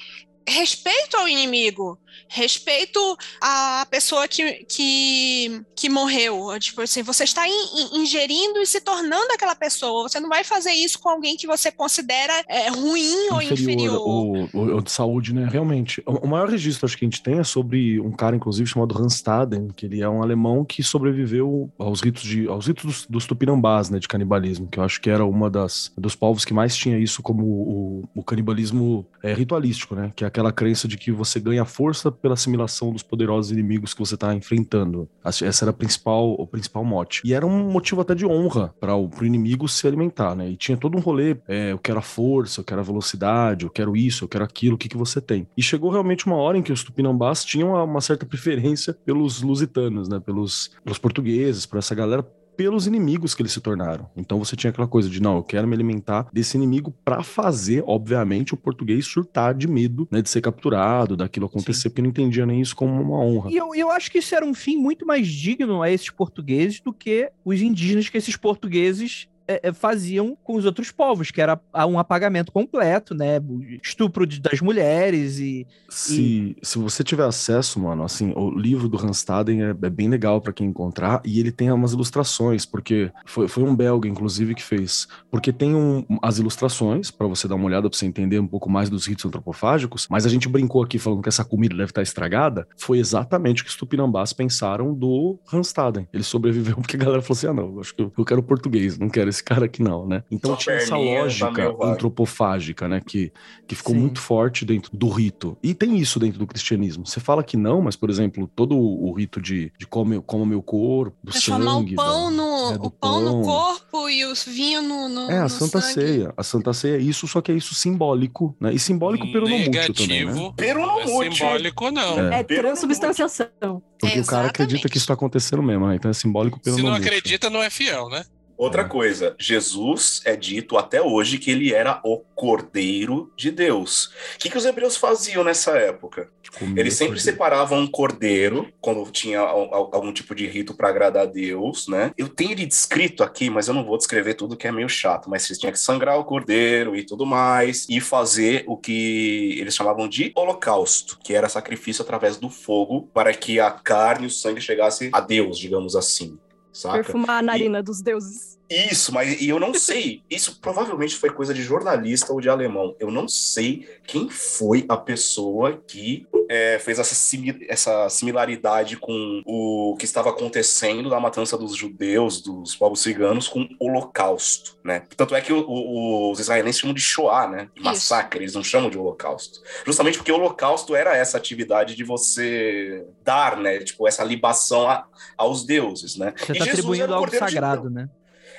[0.46, 1.98] respeito ao inimigo,
[2.30, 2.98] respeito
[3.40, 6.48] à pessoa que, que, que morreu.
[6.58, 10.08] Tipo assim, você está in- in- ingerindo e se tornando aquela pessoa.
[10.08, 14.00] Você não vai fazer isso com alguém que você considera é, ruim ou inferior.
[14.00, 15.48] O, o- o de saúde, né?
[15.50, 16.02] Realmente.
[16.06, 18.96] O, o maior registro acho que a gente tem é sobre um cara, inclusive, chamado
[18.96, 23.06] Hans Staden, que ele é um alemão que sobreviveu aos ritos de aos ritos dos,
[23.06, 23.98] dos tupinambás, né?
[23.98, 27.22] De canibalismo, que eu acho que era uma das dos povos que mais tinha isso
[27.22, 30.12] como o, o canibalismo é, ritualístico, né?
[30.14, 34.00] Que é aquela crença de que você ganha força pela assimilação dos poderosos inimigos que
[34.00, 35.08] você tá enfrentando.
[35.24, 37.22] Essa era a principal, o principal mote.
[37.24, 40.50] E era um motivo até de honra para o inimigo se alimentar, né?
[40.50, 43.70] E tinha todo um rolê, é, eu quero a força, eu quero a velocidade, eu
[43.70, 45.46] quero isso, eu quero aquilo, o que, que você tem?
[45.56, 49.42] E chegou realmente uma hora em que os tupinambás tinham uma, uma certa preferência pelos
[49.42, 50.20] lusitanos, né?
[50.20, 52.26] Pelos, pelos portugueses, por essa galera
[52.60, 54.10] pelos inimigos que eles se tornaram.
[54.14, 57.82] Então você tinha aquela coisa de não, eu quero me alimentar desse inimigo pra fazer,
[57.86, 62.44] obviamente, o português surtar de medo, né, de ser capturado, daquilo acontecer, porque não entendia
[62.44, 63.50] nem isso como uma honra.
[63.50, 66.82] E eu, eu acho que isso era um fim muito mais digno a esses portugueses
[66.82, 71.40] do que os indígenas que esses portugueses é, é, faziam com os outros povos, que
[71.40, 73.40] era a- um apagamento completo, né?
[73.82, 75.66] Estupro de- das mulheres e.
[75.88, 80.40] Se, se você tiver acesso, mano, assim, o livro do Hanstaden é, é bem legal
[80.40, 84.62] pra quem encontrar e ele tem umas ilustrações, porque foi, foi um belga, inclusive, que
[84.62, 85.08] fez.
[85.30, 88.70] Porque tem um- as ilustrações pra você dar uma olhada, pra você entender um pouco
[88.70, 92.02] mais dos ritos antropofágicos, mas a gente brincou aqui falando que essa comida deve estar
[92.02, 92.66] estragada.
[92.76, 96.06] Foi exatamente o que os tupinambás pensaram do Hanstaden.
[96.12, 98.98] Ele sobreviveu porque a galera falou assim: ah, não, acho que eu, eu quero português,
[98.98, 100.22] não quero esse esse cara aqui não, né?
[100.30, 101.92] Então Sua tinha essa tá lógica vaga.
[101.92, 103.00] antropofágica, né?
[103.04, 103.32] Que,
[103.66, 104.00] que ficou Sim.
[104.00, 105.56] muito forte dentro do rito.
[105.62, 107.06] E tem isso dentro do cristianismo.
[107.06, 110.62] Você fala que não, mas, por exemplo, todo o rito de, de come, coma meu
[110.62, 111.92] corpo, do Transformar sangue.
[111.94, 113.42] o pão, da- no, é, do o pão, no pão.
[113.42, 115.94] corpo e o vinho no, no É, a no Santa sangue.
[115.94, 116.34] Ceia.
[116.36, 118.72] A Santa Ceia é isso, só que é isso simbólico, né?
[118.72, 120.32] E simbólico pelo no mútil também, né?
[120.32, 120.54] Negativo.
[120.56, 122.18] Pero Não é no simbólico, não.
[122.32, 122.40] É.
[122.40, 123.82] É transubstanciação.
[123.98, 124.88] Porque o cara acredita Exatamente.
[124.92, 125.96] que isso tá acontecendo mesmo, né?
[125.96, 128.24] Então é simbólico pelo Se não acredita, não é fiel, né?
[128.60, 128.84] Outra É.
[128.84, 134.06] coisa, Jesus é dito até hoje que ele era o Cordeiro de Deus.
[134.34, 136.28] O que, que os hebreus faziam nessa época?
[136.58, 137.32] Comia Eles sempre cordeiro.
[137.32, 141.88] separavam um cordeiro quando tinha al- al- algum tipo de rito para agradar a Deus,
[141.88, 142.10] né?
[142.18, 145.30] Eu tenho ele descrito aqui, mas eu não vou descrever tudo que é meio chato.
[145.30, 149.74] Mas vocês tinham que sangrar o cordeiro e tudo mais e fazer o que eles
[149.74, 154.30] chamavam de holocausto, que era sacrifício através do fogo para que a carne e o
[154.30, 156.38] sangue chegasse a Deus, digamos assim.
[156.72, 156.94] Saca?
[157.02, 158.49] Perfumar a narina dos deuses.
[158.70, 160.22] Isso, mas e eu não sei.
[160.30, 162.94] Isso provavelmente foi coisa de jornalista ou de alemão.
[163.00, 169.42] Eu não sei quem foi a pessoa que é, fez essa, simi- essa similaridade com
[169.46, 175.02] o que estava acontecendo na matança dos judeus, dos povos ciganos, com o Holocausto, né?
[175.16, 177.64] Tanto é que o- o- os israelenses chamam de Shoah, né?
[177.74, 177.84] De Isso.
[177.84, 179.60] massacre, eles não chamam de Holocausto.
[179.86, 183.78] Justamente porque o Holocausto era essa atividade de você dar, né?
[183.78, 185.06] Tipo, essa libação a-
[185.36, 186.34] aos deuses, né?
[186.36, 188.08] Você E tá Jesus atribuindo algo Cordeiro de sagrado, né?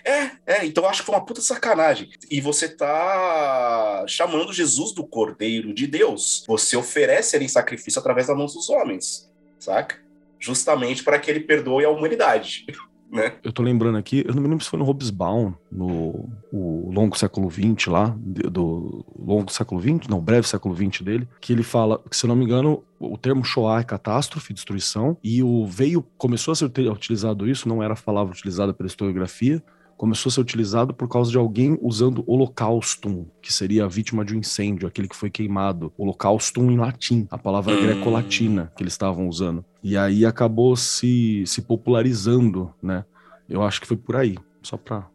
[0.06, 2.10] É, é, então eu acho que foi uma puta sacanagem.
[2.30, 6.44] E você tá chamando Jesus do Cordeiro de Deus.
[6.48, 9.98] Você oferece ele em sacrifício através das mãos dos homens, saca?
[10.40, 12.66] Justamente para que ele perdoe a humanidade,
[13.12, 13.34] né?
[13.44, 17.18] Eu tô lembrando aqui, eu não me lembro se foi no Hobsbawm, no o longo
[17.18, 22.02] século XX lá, do longo século XX, não, breve século XX dele, que ele fala,
[22.10, 26.06] que se eu não me engano, o termo Shoah é catástrofe, destruição, e o veio,
[26.18, 29.64] começou a ser ut- utilizado isso, não era a palavra utilizada pela historiografia,
[30.02, 34.36] começou a ser utilizado por causa de alguém usando holocaustum, que seria a vítima de
[34.36, 35.94] um incêndio, aquele que foi queimado.
[35.96, 39.64] Holocaustum em latim, a palavra greco-latina que eles estavam usando.
[39.84, 43.06] E aí acabou se, se popularizando, né?
[43.48, 45.08] Eu acho que foi por aí, só pra.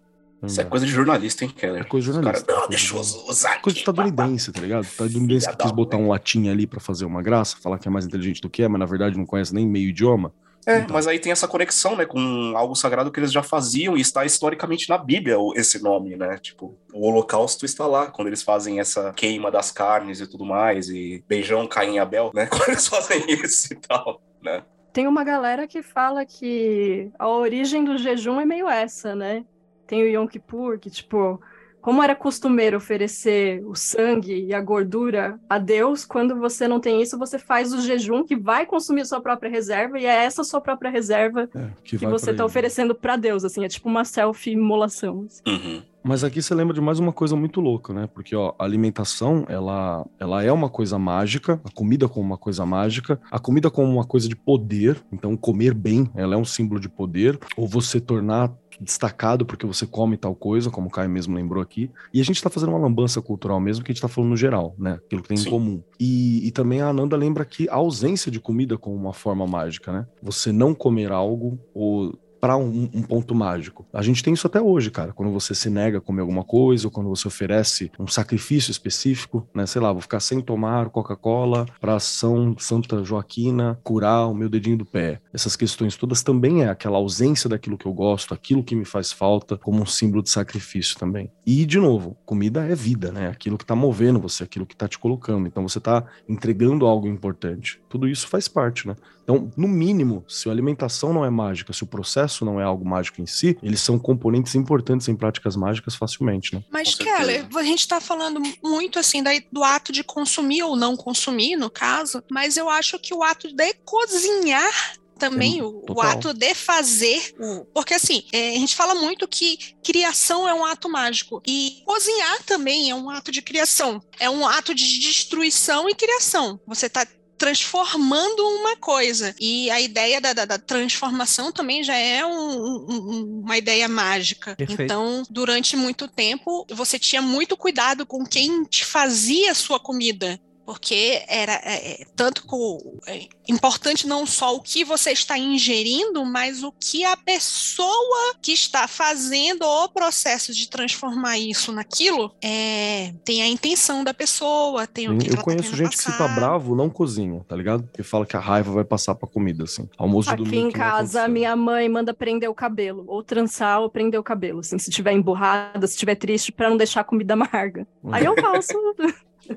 [0.44, 1.80] Isso é coisa de jornalista, hein, Keller?
[1.80, 2.46] É coisa de jornalista.
[2.46, 3.62] caras, não, deixa eu de- usar aqui.
[3.62, 4.84] Coisa estadunidense, tá ligado?
[4.84, 8.06] Estadunidense que quis botar um latim ali pra fazer uma graça, falar que é mais
[8.06, 10.32] inteligente do que é, mas na verdade não conhece nem meio idioma.
[10.66, 10.94] É, Então.
[10.94, 14.24] mas aí tem essa conexão, né, com algo sagrado que eles já faziam e está
[14.24, 16.38] historicamente na Bíblia esse nome, né?
[16.38, 20.88] Tipo, o Holocausto está lá quando eles fazem essa queima das carnes e tudo mais
[20.88, 22.46] e beijão Caim e Abel, né?
[22.50, 24.64] Quando eles fazem isso e tal, né?
[24.92, 29.44] Tem uma galera que fala que a origem do jejum é meio essa, né?
[29.86, 31.40] Tem o Yom Kippur, que, tipo,
[31.86, 37.00] como era costumeiro oferecer o sangue e a gordura a Deus, quando você não tem
[37.00, 40.60] isso, você faz o jejum que vai consumir sua própria reserva, e é essa sua
[40.60, 42.42] própria reserva É, que vai você tá ele.
[42.42, 45.26] oferecendo para Deus, assim, é tipo uma self-imolação.
[45.28, 45.42] assim.
[45.46, 45.82] Uhum.
[46.06, 48.06] Mas aqui você lembra de mais uma coisa muito louca, né?
[48.06, 52.64] Porque ó, a alimentação, ela, ela é uma coisa mágica, a comida como uma coisa
[52.64, 56.80] mágica, a comida como uma coisa de poder, então comer bem, ela é um símbolo
[56.80, 61.34] de poder, ou você tornar destacado porque você come tal coisa, como o Caio mesmo
[61.34, 61.90] lembrou aqui.
[62.14, 64.36] E a gente tá fazendo uma lambança cultural mesmo, que a gente tá falando no
[64.36, 65.00] geral, né?
[65.04, 65.48] Aquilo que tem Sim.
[65.48, 65.82] em comum.
[65.98, 69.92] E, e também a Ananda lembra que a ausência de comida como uma forma mágica,
[69.92, 70.06] né?
[70.22, 73.86] Você não comer algo ou para um, um ponto mágico.
[73.92, 75.12] A gente tem isso até hoje, cara.
[75.12, 79.46] Quando você se nega a comer alguma coisa, ou quando você oferece um sacrifício específico,
[79.54, 79.66] né?
[79.66, 84.78] Sei lá, vou ficar sem tomar Coca-Cola para São Santa Joaquina curar o meu dedinho
[84.78, 85.20] do pé.
[85.32, 89.12] Essas questões todas também é aquela ausência daquilo que eu gosto, aquilo que me faz
[89.12, 91.30] falta, como um símbolo de sacrifício também.
[91.46, 93.28] E, de novo, comida é vida, né?
[93.28, 95.46] Aquilo que tá movendo você, aquilo que tá te colocando.
[95.46, 97.80] Então você tá entregando algo importante.
[97.88, 98.94] Tudo isso faz parte, né?
[99.22, 102.86] Então, no mínimo, se a alimentação não é mágica, se o processo não é algo
[102.88, 106.62] mágico em si, eles são componentes importantes em práticas mágicas facilmente, né?
[106.70, 106.94] Mas.
[106.94, 111.56] Keller, a gente está falando muito assim daí do ato de consumir ou não consumir,
[111.56, 116.54] no caso, mas eu acho que o ato de cozinhar também, o, o ato de
[116.54, 121.40] fazer, o- porque assim, é, a gente fala muito que criação é um ato mágico
[121.46, 126.60] e cozinhar também é um ato de criação, é um ato de destruição e criação.
[126.66, 129.34] Você está transformando uma coisa.
[129.40, 133.88] E a ideia da, da- da transformação também já é um- um- um- uma ideia
[133.88, 134.54] mágica.
[134.56, 134.82] Perfeito.
[134.82, 140.40] Então, durante muito tempo, você tinha muito cuidado com quem te fazia a sua comida.
[140.66, 146.24] Porque era é, é, tanto com, é, importante não só o que você está ingerindo,
[146.24, 153.14] mas o que a pessoa que está fazendo o processo de transformar isso naquilo é,
[153.24, 156.10] tem a intenção da pessoa, tem o que Eu ela conheço tá gente que se
[156.10, 156.34] tá passar.
[156.34, 157.84] bravo não cozinha, tá ligado?
[157.84, 159.88] Porque fala que a raiva vai passar pra comida, assim.
[159.96, 163.22] Almoço de Aqui domingo em que não casa, minha mãe manda prender o cabelo, ou
[163.22, 167.02] trançar ou prender o cabelo, assim, se tiver emburrada, se tiver triste, pra não deixar
[167.02, 167.86] a comida amarga.
[168.10, 168.74] Aí eu faço.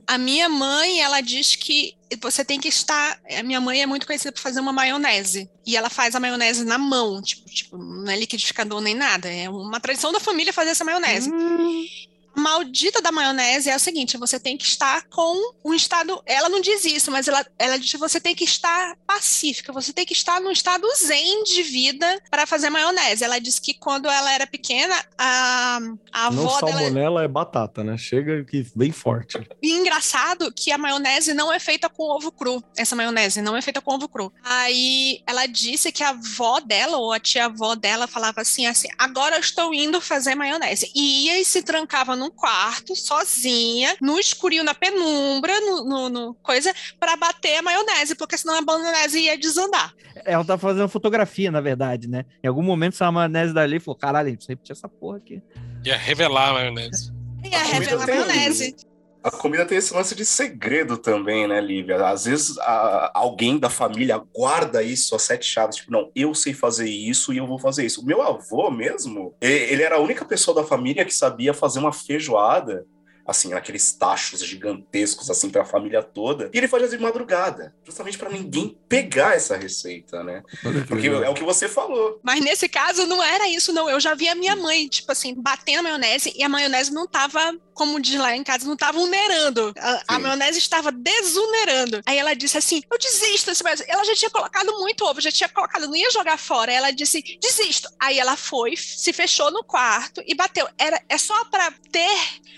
[0.08, 3.20] A minha mãe, ela diz que você tem que estar.
[3.38, 5.50] A minha mãe é muito conhecida por fazer uma maionese.
[5.66, 9.32] E ela faz a maionese na mão, tipo, tipo não é liquidificador nem nada.
[9.32, 11.32] É uma tradição da família fazer essa maionese.
[11.32, 11.86] Hum,
[12.36, 16.22] maldita da maionese é o seguinte: você tem que estar com um estado.
[16.26, 19.92] Ela não diz isso, mas ela, ela diz que você tem que estar pacífica, você
[19.94, 23.24] tem que estar num estado zen de vida para fazer maionese.
[23.24, 25.80] Ela disse que quando ela era pequena, a,
[26.12, 26.80] a Não avó dela.
[26.80, 27.98] salmonela é batata, né?
[27.98, 29.38] Chega que bem forte.
[29.62, 32.64] E engraçado que a maionese não é feita com ovo cru.
[32.78, 34.32] Essa maionese não é feita com ovo cru.
[34.44, 39.36] Aí ela disse que a avó dela, ou a tia-avó dela, falava assim, assim, agora
[39.36, 40.92] eu estou indo fazer maionese.
[40.96, 46.34] E ia e se trancava num quarto, sozinha, no escurinho, na penumbra, no, no- no
[46.36, 49.94] coisa, para bater a maionese, porque senão a maionese ia desandar.
[50.26, 52.26] Ela tá fazendo fotografia, na verdade, né?
[52.44, 55.18] Em algum momento, essa maionese dali e falou: caralho, a gente precisa repetir essa porra
[55.18, 55.42] aqui.
[55.86, 57.12] Ia revelar a maionese.
[57.44, 58.76] Ia A revelar a tem- maionese.
[59.22, 61.98] A comida tem esse lance de segredo também, né, Lívia?
[62.08, 66.54] Às vezes a- alguém da família guarda isso a sete chaves, tipo, não, eu sei
[66.54, 68.02] fazer isso e eu vou fazer isso.
[68.02, 71.92] O meu avô mesmo, ele era a única pessoa da família que sabia fazer uma
[71.92, 72.86] feijoada,
[73.30, 78.30] assim, aqueles tachos gigantescos, assim, pra família toda, e ele fazia de madrugada, justamente pra
[78.30, 80.44] ninguém pegar essa receita, né?
[80.88, 82.20] Porque é o que você falou.
[82.24, 83.90] Mas nesse caso não era isso, não.
[83.90, 87.08] Eu já vi a minha mãe, tipo assim, batendo a maionese e a maionese não
[87.08, 89.74] tava, como diz lá em casa, não tava unerando.
[89.78, 92.02] A, a maionese estava desunerando.
[92.06, 93.52] Aí ela disse assim: Eu desisto.
[93.52, 96.72] desse maionese." Ela já tinha colocado muito ovo, já tinha colocado, não ia jogar fora.
[96.72, 97.90] Ela disse: Desisto.
[98.00, 100.68] Aí ela foi, se fechou no quarto e bateu.
[100.78, 102.10] Era, é só para ter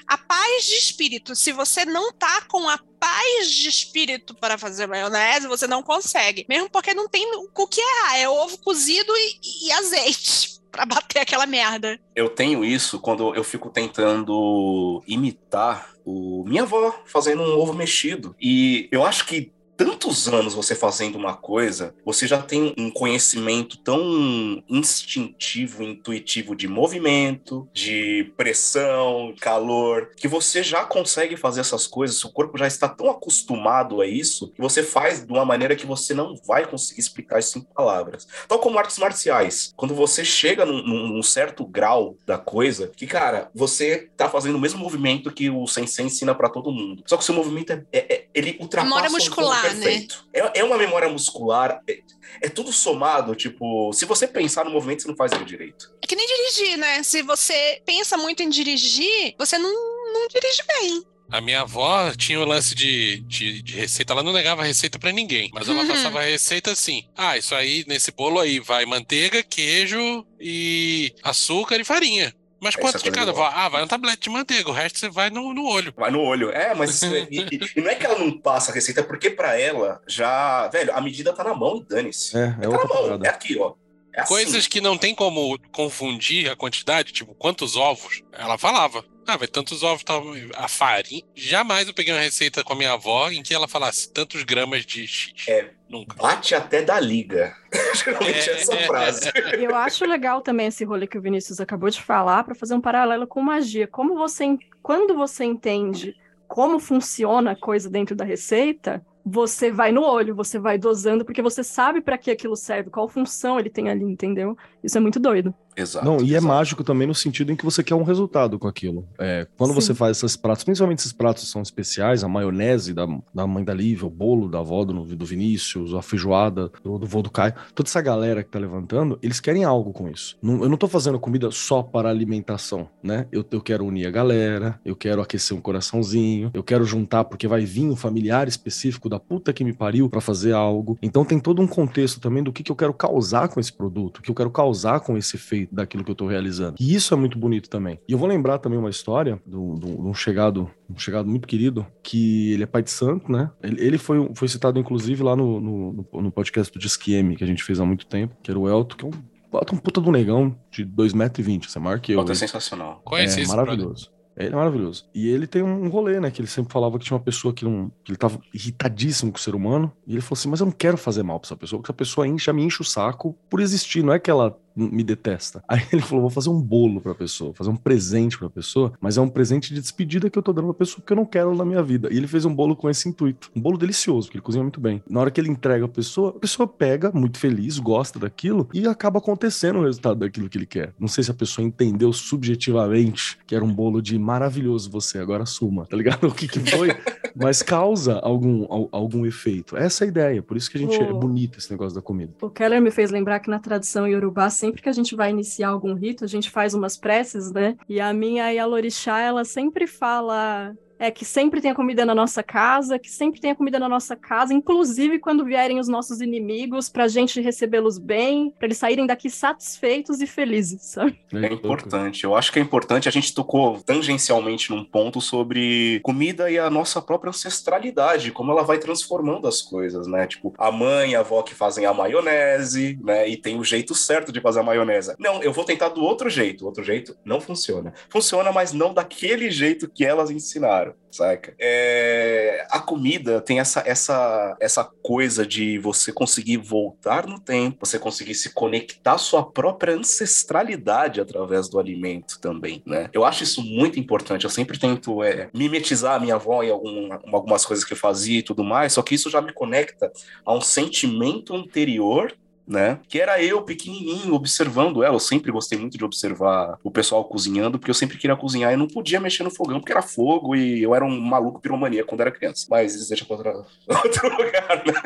[0.07, 1.36] a paz de espírito.
[1.36, 6.45] Se você não tá com a paz de espírito para fazer maionese, você não consegue.
[6.47, 8.17] Mesmo porque não tem o que errar.
[8.17, 12.00] É ovo cozido e, e azeite para bater aquela merda.
[12.15, 18.36] Eu tenho isso quando eu fico tentando imitar o minha avó fazendo um ovo mexido.
[18.39, 19.52] E eu acho que
[19.84, 26.67] tantos anos você fazendo uma coisa, você já tem um conhecimento tão instintivo, intuitivo de
[26.67, 32.88] movimento, de pressão, calor, que você já consegue fazer essas coisas, seu corpo já está
[32.88, 37.00] tão acostumado a isso, que você faz de uma maneira que você não vai conseguir
[37.02, 38.28] explicar isso em palavras.
[38.48, 39.74] Tal como artes marciais.
[39.76, 44.60] Quando você chega num, num- certo grau da coisa, que, cara, você tá fazendo o
[44.60, 47.04] mesmo movimento que o sensei ensina pra todo mundo.
[47.08, 49.86] Só que o seu movimento é, é- é- ele ultrapassa Memória muscular, né?
[49.86, 50.26] perfeito.
[50.34, 52.00] É, é uma memória muscular, é,
[52.41, 55.91] é tudo somado, tipo, se você pensar no movimento, você não faz ele direito.
[56.02, 57.04] É que nem dirigir, né?
[57.04, 59.70] Se você pensa muito em dirigir, você não,
[60.13, 61.04] não dirige bem.
[61.32, 65.13] A minha avó tinha o lance de, de, de receita, ela não negava receita pra
[65.13, 65.88] ninguém, mas ela Uhum.
[65.88, 71.80] passava a receita assim: ah, isso aí, nesse bolo aí, vai manteiga, queijo e açúcar
[71.80, 72.34] e farinha.
[72.62, 73.47] Mas quanto de coisa cada?
[73.47, 75.93] Ah, vai um tablete de manteiga, o resto você vai no, no olho.
[75.97, 76.52] Vai no olho.
[76.52, 79.32] É, mas e, e- e não é que ela não passa a receita, é porque
[79.32, 82.38] pra ela já, velho, a medida tá na mão e dane-se.
[82.38, 83.28] É, é tá outra na mão, parada.
[83.28, 83.74] é aqui, ó.
[84.13, 84.28] É assim.
[84.28, 88.21] Coisas que não tem como confundir a quantidade, tipo, quantos ovos?
[88.34, 89.04] Ela falava.
[89.26, 90.24] Ah, vai tantos ovos, tal,
[90.56, 91.24] a farinha.
[91.36, 94.86] Jamais eu peguei uma receita com a minha avó em que ela falasse tantos gramas
[94.86, 95.32] de X.
[95.47, 95.69] É.
[95.91, 96.15] Nunca.
[96.15, 97.54] Bate até da liga.
[97.93, 99.32] Geralmente é essa É, frase.
[99.60, 102.82] Eu acho legal também esse rolê que o Vinícius acabou de falar para fazer um
[102.82, 103.88] paralelo com magia.
[103.88, 106.15] Como você, quando você entende
[106.47, 111.41] como funciona a coisa dentro da receita, você vai no olho, você vai dosando, porque
[111.41, 114.58] você sabe para que aquilo serve, qual função ele tem ali, entendeu?
[114.84, 115.54] Isso é muito doido.
[115.82, 116.06] Exato.
[116.06, 116.46] Não, e é exato.
[116.48, 119.06] mágico também no sentido em que você quer um resultado com aquilo.
[119.20, 119.76] É, quando Sim.
[119.76, 123.74] você faz esses pratos, principalmente esses pratos são especiais, a maionese da, da mãe da
[123.74, 127.54] Lívia, o bolo da avó do, do Vinícius, a feijoada do, do vô do Caio,
[127.74, 130.38] toda essa galera que tá levantando, eles querem algo com isso.
[130.41, 133.26] Não- eu não tô fazendo comida só para alimentação, né?
[133.32, 137.48] Eu, eu quero unir a galera, eu quero aquecer um coraçãozinho, eu quero juntar porque
[137.48, 140.98] vai vir um familiar específico da puta que me pariu pra fazer algo.
[141.02, 144.17] Então tem todo um contexto também do que, que eu quero causar com esse produto,
[144.20, 146.75] o que eu quero causar com esse efeito daquilo que eu tô realizando.
[146.79, 147.99] E isso é muito bonito também.
[148.07, 151.47] E eu vou lembrar também uma história do- do- de um chegado, um chegado muito
[151.47, 153.49] querido, que ele é pai de santo, né?
[153.63, 157.43] Ele, ele foi, foi citado, inclusive, lá no, no, no- podcast do Disque M, que
[157.43, 159.12] a gente fez há muito tempo, que era o Elton, que é um,
[159.51, 162.17] bota um puta do negão de 2,20m, você é maior que eu.
[162.17, 163.01] Bota é sensacional.
[163.03, 163.73] Conheci é esse brother.
[163.73, 164.12] maravilhoso.
[164.38, 165.05] Ele é maravilhoso.
[165.13, 166.31] E ele tem um rolê, né?
[166.31, 169.38] Que ele sempre falava que tinha uma pessoa que, não, que ele tava irritadíssimo com
[169.38, 169.91] o ser humano.
[170.07, 171.97] E ele falou assim: Mas eu não quero fazer mal pra essa pessoa, porque essa
[171.97, 174.01] pessoa enche, me enche o saco por existir.
[174.03, 175.63] Não é que ela me detesta.
[175.67, 179.17] Aí ele falou: vou fazer um bolo pra pessoa, fazer um presente pra pessoa, mas
[179.17, 181.55] é um presente de despedida que eu tô dando pra pessoa porque eu não quero
[181.55, 182.10] na minha vida.
[182.12, 183.51] E ele fez um bolo com esse intuito.
[183.55, 185.01] Um bolo delicioso, porque ele cozinha muito bem.
[185.10, 188.88] Na hora que ele entrega a pessoa, a pessoa pega, muito feliz, gosta daquilo e
[188.88, 190.93] acaba acontecendo o resultado daquilo que ele quer.
[190.99, 195.45] Não sei se a pessoa entendeu subjetivamente que era um bolo de maravilhoso você, agora
[195.45, 196.21] suma, tá ligado?
[196.31, 196.89] O que que foi?
[197.36, 199.75] mas causa algum, algum efeito.
[199.75, 201.03] Essa é a ideia, por isso que a gente oh.
[201.03, 202.34] é bonito esse negócio da comida.
[202.41, 205.69] O Keller me fez lembrar que na tradição iorubá sempre que a gente vai iniciar
[205.69, 207.76] algum rito, a gente faz umas preces, né?
[207.89, 212.99] E a minha Yalorixá, ela sempre fala é que sempre tenha comida na nossa casa,
[212.99, 217.41] que sempre tenha comida na nossa casa, inclusive quando vierem os nossos inimigos, pra gente
[217.41, 221.19] recebê-los bem, para eles saírem daqui satisfeitos e felizes, sabe?
[221.33, 222.23] É importante.
[222.23, 223.10] Eu acho que é importante.
[223.10, 228.62] A gente tocou tangencialmente num ponto sobre comida e a nossa própria ancestralidade, como ela
[228.62, 230.27] vai transformando as coisas, né?
[230.27, 233.27] Tipo, a mãe e a avó que fazem a maionese, né?
[233.27, 235.15] E tem o jeito certo de fazer a maionese.
[235.17, 236.62] Não, eu vou tentar do outro jeito.
[236.62, 237.91] O outro jeito não funciona.
[238.08, 241.54] Funciona, mas não daquele jeito que elas ensinaram saca?
[241.60, 248.00] É, a comida tem essa, essa, essa coisa de você conseguir voltar no tempo, você
[248.00, 253.10] conseguir se conectar à sua própria ancestralidade através do alimento também, né?
[253.13, 254.46] Eu acho isso muito importante.
[254.46, 258.39] Eu sempre tento é, mimetizar a minha avó em algum, algumas coisas que eu fazia
[258.39, 260.12] e tudo mais, só que isso já me conecta
[260.46, 262.33] a um sentimento anterior
[262.72, 263.00] né?
[263.08, 265.15] Que era eu, pequenininho, observando ela.
[265.15, 268.78] Eu sempre gostei muito de observar o pessoal cozinhando, porque eu sempre queria cozinhar e
[268.78, 272.22] não podia mexer no fogão, porque era fogo e eu era um maluco piromania quando
[272.22, 272.65] era criança.
[272.69, 273.52] Mas isso deixa para
[274.04, 275.04] outro lugar, né?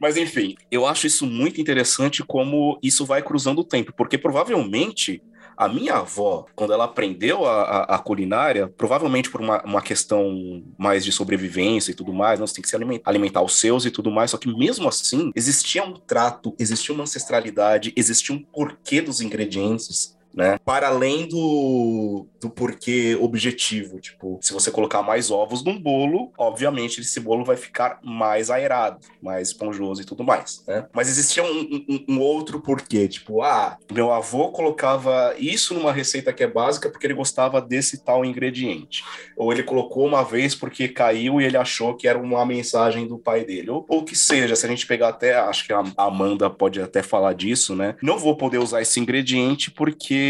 [0.00, 5.22] Mas enfim, eu acho isso muito interessante como isso vai cruzando o tempo, porque provavelmente
[5.64, 10.62] a minha avó, quando ela aprendeu a, a, a culinária, provavelmente por uma, uma, questão
[10.78, 13.84] mais de sobrevivência e tudo mais, não, você tem que se alimentar, alimentar os seus
[13.84, 18.42] e tudo mais, só que mesmo assim, existia um trato, existia uma ancestralidade, existia um
[18.42, 20.58] porquê dos ingredientes né?
[20.64, 24.00] Para além do, do porquê objetivo.
[24.00, 28.98] Tipo, se você colocar mais ovos num bolo, obviamente esse bolo vai ficar mais aerado,
[29.22, 30.86] mais esponjoso e tudo mais, né?
[30.92, 33.08] Mas existia um, um, um outro porquê.
[33.08, 38.04] Tipo, ah, meu avô colocava isso numa receita que é básica porque ele gostava desse
[38.04, 39.04] tal ingrediente.
[39.36, 43.18] Ou ele colocou uma vez porque caiu e ele achou que era uma mensagem do
[43.18, 43.70] pai dele.
[43.70, 47.02] Ou, ou que seja, se a gente pegar até, acho que a Amanda pode até
[47.02, 47.96] falar disso, né?
[48.02, 50.21] Não vou poder usar esse ingrediente porque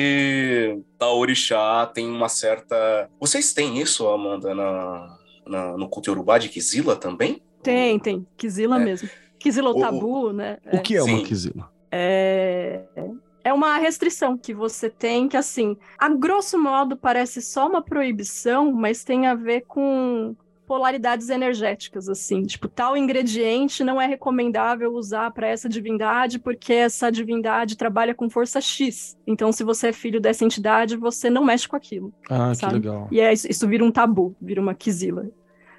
[0.99, 3.09] da orixá tem uma certa.
[3.20, 7.43] Vocês têm isso, Amanda, na, na no culto urubá de Kizila também?
[7.62, 8.26] Tem, tem.
[8.36, 8.84] Kizila é.
[8.84, 9.09] mesmo.
[9.38, 10.59] Kizila o tabu, o, né?
[10.72, 11.70] O que é, é uma Kizila?
[11.90, 12.82] É
[13.45, 18.72] é uma restrição que você tem que, assim, a grosso modo parece só uma proibição,
[18.72, 20.36] mas tem a ver com
[20.72, 27.12] polaridades energéticas, assim, tipo, tal ingrediente não é recomendável usar para essa divindade porque essa
[27.12, 29.14] divindade trabalha com força X.
[29.26, 32.10] Então, se você é filho dessa entidade, você não mexe com aquilo.
[32.26, 32.80] Ah, sabe?
[32.80, 33.06] que legal.
[33.12, 35.28] E é, isso, isso vira um tabu, vira uma quizila.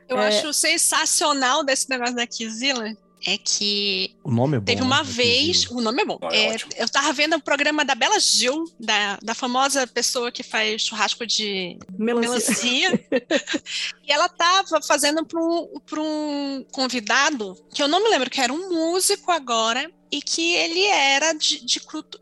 [0.08, 0.28] Eu é...
[0.28, 2.96] acho sensacional desse negócio da quizila
[3.26, 4.16] é que.
[4.24, 4.66] O nome é bom.
[4.66, 5.10] Teve uma né?
[5.10, 5.66] vez.
[5.70, 6.20] O nome é bom.
[6.32, 10.32] É, é eu tava vendo o um programa da Bela Gil, da, da famosa pessoa
[10.32, 12.92] que faz churrasco de melancia.
[12.92, 13.08] melancia
[14.08, 15.70] e ela tava fazendo para um,
[16.02, 20.86] um convidado, que eu não me lembro que era um músico agora, e que ele
[20.86, 22.20] era de, de culto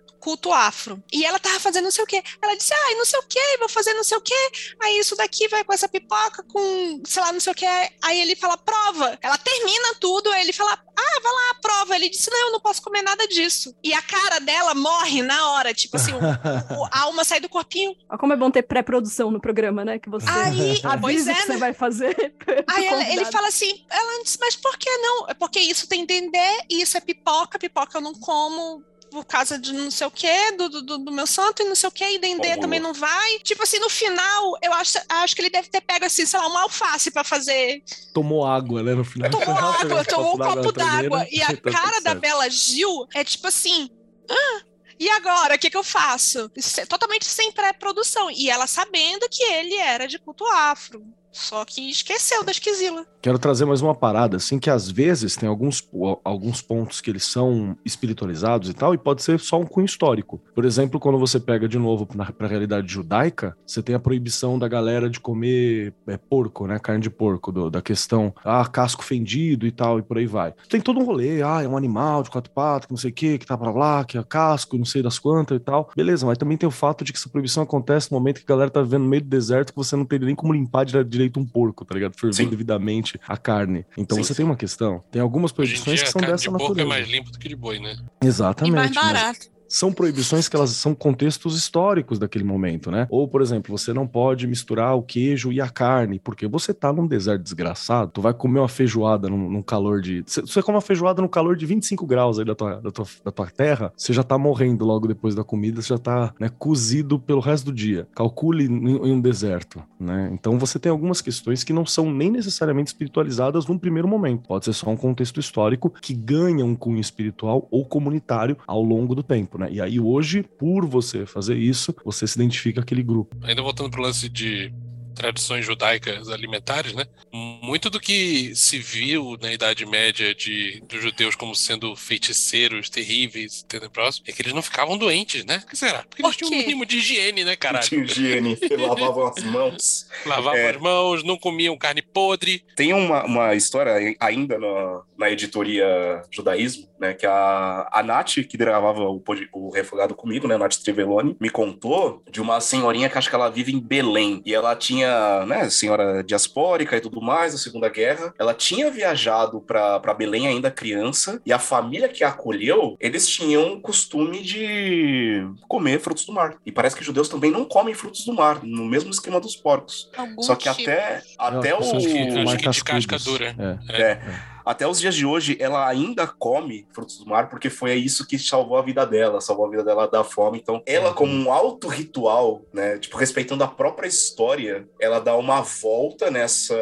[0.54, 1.02] afro.
[1.12, 2.24] E ela tava fazendo não sei o quê.
[2.42, 4.52] Ela disse, ai, não sei o quê, vou fazer não sei o quê.
[4.82, 7.66] Aí isso daqui vai com essa pipoca, com, sei lá, não sei o quê.
[8.02, 9.18] Aí ele fala, prova.
[9.22, 11.96] Ela termina tudo, aí ele fala, ah, vai lá, prova.
[11.96, 13.76] Ele disse, não, eu não posso comer nada disso.
[13.84, 16.18] E a cara dela morre na hora, tipo assim, o,
[16.78, 17.96] o, a alma sai do corpinho.
[18.10, 20.00] Olha como é bom ter pré-produção no programa, né?
[20.00, 21.58] Que você aí, pois é, que você né?
[21.58, 22.12] vai fazer.
[22.68, 25.28] Aí ele fala assim, ela disse, mas por que não?
[25.30, 29.74] É porque isso tem dendê, isso é pipoca, pipoca eu não como, por causa de
[29.74, 32.18] não sei o que, do, do, do, meu santo e não sei o que, e
[32.18, 33.40] Dendê também não vai.
[33.40, 36.48] Tipo assim, no final, eu acho, acho que ele deve ter pego, assim, sei lá,
[36.48, 37.84] uma alface pra fazer.
[38.14, 39.30] Tomou água, né, no final.
[39.30, 41.28] Tomou água, tomou um copo d'água.
[41.30, 43.90] E a tá cara da Bela Gil é tipo assim.
[44.30, 44.62] Ah,
[44.98, 46.50] e agora, o que, que eu faço?
[46.88, 48.32] Totalmente sem pré-produção.
[48.32, 51.04] E ela sabendo que ele era de culto afro.
[51.32, 53.06] Só que esqueceu da esquisila.
[53.22, 55.88] Quero trazer mais uma parada, assim, que às vezes tem alguns,
[56.24, 60.42] alguns pontos que eles são espiritualizados e tal, e pode ser só um cunho histórico.
[60.54, 64.58] Por exemplo, quando você pega de novo para a realidade judaica, você tem a proibição
[64.58, 66.80] da galera de comer é, porco, né?
[66.80, 70.54] Carne de porco, do, da questão, ah, casco fendido e tal, e por aí vai.
[70.68, 73.14] Tem todo um rolê, ah, é um animal de quatro patas, que não sei o
[73.14, 75.90] que, que tá pra lá, que é casco, não sei das quantas e tal.
[75.96, 78.56] Beleza, mas também tem o fato de que essa proibição acontece no momento que a
[78.56, 80.86] galera tá vivendo no meio do deserto, que você não teria nem como limpar
[81.22, 82.18] direito um porco, tá ligado?
[82.18, 83.86] Ferver devidamente a carne.
[83.98, 84.38] Então sim, você sim.
[84.38, 85.04] tem uma questão.
[85.12, 86.68] Tem algumas proibições que são dessa de natureza.
[86.68, 87.96] Porco é mais limpo do que de boi, né?
[88.22, 88.74] Exatamente.
[88.74, 93.08] E mais barato são proibições que elas são contextos históricos daquele momento, né?
[93.10, 96.92] Ou, por exemplo, você não pode misturar o queijo e a carne, porque você tá
[96.92, 100.24] num deserto desgraçado, tu vai comer uma feijoada num, calor de.
[100.26, 103.32] Você come uma feijoada no calor de 25 graus aí da tua, da tua, da
[103.32, 107.18] tua terra, você já tá morrendo logo depois da comida, você já tá né, cozido
[107.18, 108.08] pelo resto do dia.
[108.14, 110.30] Calcule em, um deserto, né?
[110.34, 114.48] Então você tem algumas questões que não são nem necessariamente espiritualizadas num primeiro momento.
[114.48, 119.16] Pode ser só um contexto histórico que ganha um cunho espiritual ou comunitário ao longo
[119.16, 119.70] do tempo, né?
[119.72, 123.36] E aí hoje, por você fazer isso, você se identifica aquele grupo.
[123.44, 124.74] Ainda voltando pro lance de
[125.14, 127.06] tradições judaicas alimentares, né?
[127.32, 133.64] Muito do que se viu na Idade Média de dos judeus como sendo feiticeiros terríveis,
[133.64, 135.60] tenebrosos, é que eles não ficavam doentes, né?
[135.60, 136.04] Por que será?
[136.10, 137.88] Porque eles tinham um mínimo de higiene, né, caralho?
[137.88, 140.08] Tinha higiene, lavavam as mãos.
[140.26, 140.70] Lavavam é...
[140.72, 142.64] as mãos, não comiam carne podre.
[142.76, 147.14] Tem uma, uma história ainda na, na editoria Judaísmo, né?
[147.14, 149.22] Que a, a Nath, que gravava o,
[149.54, 150.58] o Refogado comigo, né?
[150.58, 154.42] Nath Trivelloni, me contou de uma senhorinha que acho que ela vive em Belém.
[154.46, 158.34] E ela tinha né, senhora diaspórica e tudo mais, da Segunda Guerra.
[158.40, 163.74] Ela tinha viajado para Belém ainda criança, e a família que a acolheu, eles tinham
[163.74, 166.56] o costume de comer frutos do mar.
[166.66, 170.10] E parece que judeus também não comem frutos do mar, no mesmo esquema dos porcos.
[170.18, 170.90] Algum Só que tipo.
[170.90, 171.98] até, até Não, o...
[171.98, 173.06] Acho que, acho que de cascudos.
[173.06, 173.80] casca dura.
[173.90, 174.02] É.
[174.02, 174.51] É.
[174.66, 178.38] Até os dias de hoje, ela ainda come frutos do mar, porque foi isso que
[178.38, 180.60] salvou a vida dela, salvou a vida dela da fome.
[180.60, 185.62] Então, ela, como um alto ritual, né, tipo, respeitando a própria história, ela dá uma
[185.62, 186.76] volta nessa,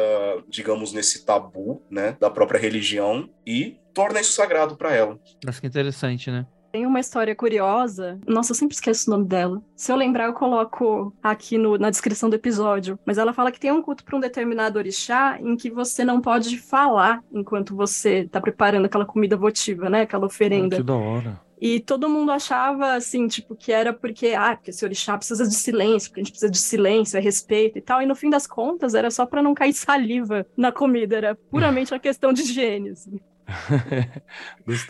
[0.48, 5.18] digamos, nesse tabu, né, da própria religião e torna isso sagrado para ela.
[5.46, 6.46] Acho que é interessante, né?
[6.72, 8.18] Tem uma história curiosa.
[8.26, 9.60] Nossa, eu sempre esqueço o nome dela.
[9.74, 12.98] Se eu lembrar, eu coloco aqui no- na descrição do episódio.
[13.04, 16.20] Mas ela fala que tem um culto para um determinado orixá em que você não
[16.20, 20.02] pode falar enquanto você tá preparando aquela comida votiva, né?
[20.02, 20.76] Aquela Ah, oferenda.
[20.76, 21.40] que da hora.
[21.62, 25.54] E todo mundo achava, assim, tipo, que era porque, ah, porque esse orixá precisa de
[25.54, 28.00] silêncio, porque a gente precisa de silêncio, é respeito e tal.
[28.00, 31.92] E no fim das contas, era só para não cair saliva na comida, era puramente
[31.92, 33.20] uma questão de higiene, assim.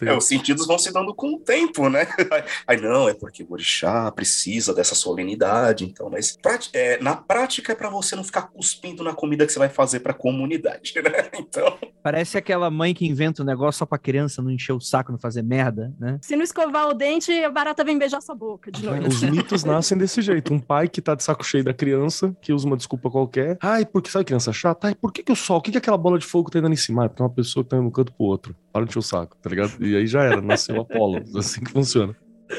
[0.03, 2.07] É, os sentidos vão se dando com o tempo, né?
[2.67, 6.39] Aí não, é porque o orixá precisa dessa solenidade, então, mas
[6.75, 10.01] é, na prática é para você não ficar cuspindo na comida que você vai fazer
[10.01, 11.31] para a comunidade, né?
[11.39, 15.13] Então, Parece aquela mãe que inventa um negócio só pra criança não encher o saco,
[15.13, 16.19] não fazer merda, né?
[16.23, 19.09] Se não escovar o dente, a barata vem beijar sua boca de noite.
[19.09, 20.53] Os mitos nascem desse jeito.
[20.53, 23.59] Um pai que tá de saco cheio da criança, que usa uma desculpa qualquer.
[23.61, 24.89] Ai, porque sabe criança chata?
[24.89, 25.59] Ai, por que, que o sol?
[25.59, 27.05] O que, que aquela bola de fogo tá indo em cima?
[27.05, 28.57] Ah, porque é uma pessoa que tá indo um canto pro outro.
[28.73, 29.73] Para de encher o saco, tá ligado?
[29.81, 31.23] E aí já era, nasceu o Apolo.
[31.37, 32.15] Assim que funciona.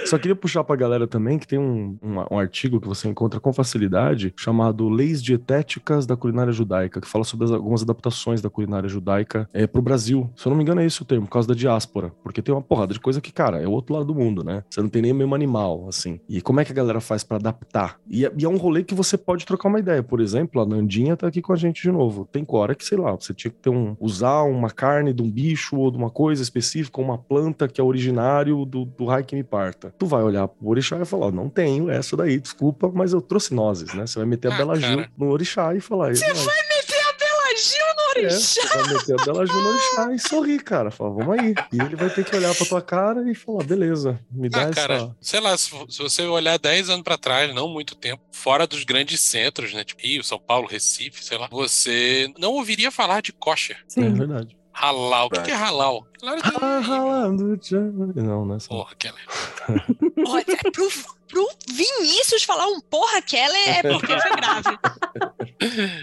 [0.06, 3.40] Só queria puxar pra galera também que tem um, um, um artigo que você encontra
[3.40, 8.50] com facilidade chamado Leis Dietéticas da Culinária Judaica, que fala sobre as- algumas adaptações da
[8.50, 10.30] culinária judaica é, pro Brasil.
[10.36, 12.12] Se eu não me engano, é esse o termo, por causa da diáspora.
[12.24, 14.64] Porque tem uma porrada de coisa que, cara, é o outro lado do mundo, né?
[14.70, 16.20] Você não tem nem o mesmo animal, assim.
[16.28, 18.00] E como é que a galera faz pra adaptar?
[18.10, 20.02] E é, e é um rolê que você pode trocar uma ideia.
[20.02, 22.28] Por exemplo, a Nandinha tá aqui com a gente de novo.
[22.32, 25.30] Tem hora que, sei lá, você tinha que ter um, usar uma carne de um
[25.30, 29.44] bicho ou de uma coisa específica, uma planta que é originário do, do que me.
[29.90, 33.22] Tu vai olhar pro orixá e vai falar, não tenho essa daí, desculpa, mas eu
[33.22, 34.06] trouxe nozes, né?
[34.06, 36.16] Você vai meter a Ah, Bela Gil no orixá e falar...
[36.16, 38.62] Você vai Meter a Bela Gil no é, orixá.
[38.62, 40.92] você vai meter a Bela Gil no orixá e sorrir, cara.
[40.92, 41.54] Fala, vamos aí.
[41.74, 44.64] E ele vai ter que olhar pra tua cara e falar, beleza, me dá Ah,
[44.64, 44.74] essa...
[44.74, 48.66] cara, sei lá, se, se você olhar 10 anos pra trás, não muito tempo, fora
[48.68, 49.84] dos grandes centros, né?
[49.84, 53.78] Tipo Rio, São Paulo, Recife, sei lá, você não ouviria falar de kosher.
[53.78, 54.14] É Sim.
[54.14, 54.56] verdade.
[54.74, 55.28] Halal.
[55.28, 56.06] O que, que é halal?
[56.20, 57.92] Claro que Ah, ralando, tchan.
[58.16, 58.70] Não, não é essa.
[58.70, 59.22] Porra, Keller.
[60.28, 60.90] Olha, é pro,
[61.28, 64.78] pro Vinícius falar um porra Keller é porque foi grave.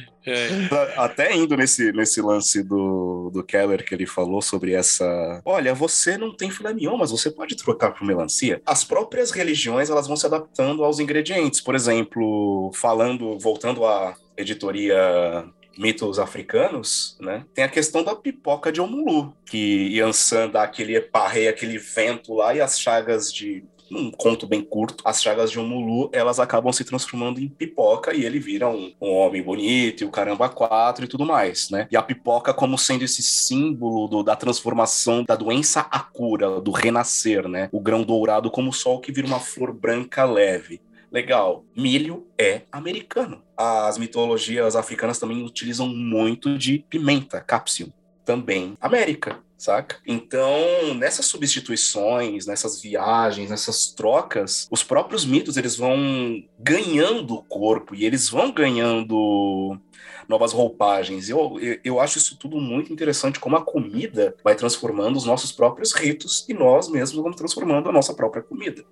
[0.31, 0.49] É,
[0.99, 5.41] até indo nesse, nesse lance do, do Keller que ele falou sobre essa.
[5.43, 8.61] Olha, você não tem filé mignon, mas você pode trocar por melancia.
[8.67, 11.63] As próprias religiões elas vão se adaptando aos ingredientes.
[11.63, 15.49] Por exemplo, falando, voltando à editoria
[15.79, 17.45] mitos africanos, né?
[17.55, 22.55] Tem a questão da pipoca de Omulu, que Yansan dá aquele eparrei, aquele vento lá
[22.55, 26.85] e as chagas de num conto bem curto, as chagas de Omulu, elas acabam se
[26.85, 31.09] transformando em pipoca e ele vira um, um homem bonito e o caramba quatro e
[31.09, 31.89] tudo mais, né?
[31.91, 36.71] E a pipoca como sendo esse símbolo do, da transformação da doença à cura, do
[36.71, 37.69] renascer, né?
[37.73, 40.81] O grão dourado como o sol que vira uma flor branca leve.
[41.11, 41.65] Legal.
[41.77, 43.43] Milho é americano.
[43.57, 47.93] As mitologias africanas também utilizam muito de pimenta, cápsio.
[48.25, 49.97] Também América saca?
[50.07, 55.97] Então, nessas substituições, nessas viagens, nessas trocas, os próprios mitos eles vão
[56.59, 59.77] ganhando corpo e eles vão ganhando
[60.29, 61.29] novas roupagens.
[61.29, 65.51] Eu, eu, eu acho isso tudo muito interessante, como a comida vai transformando os nossos
[65.51, 68.85] próprios ritos e nós mesmos vamos transformando a nossa própria comida.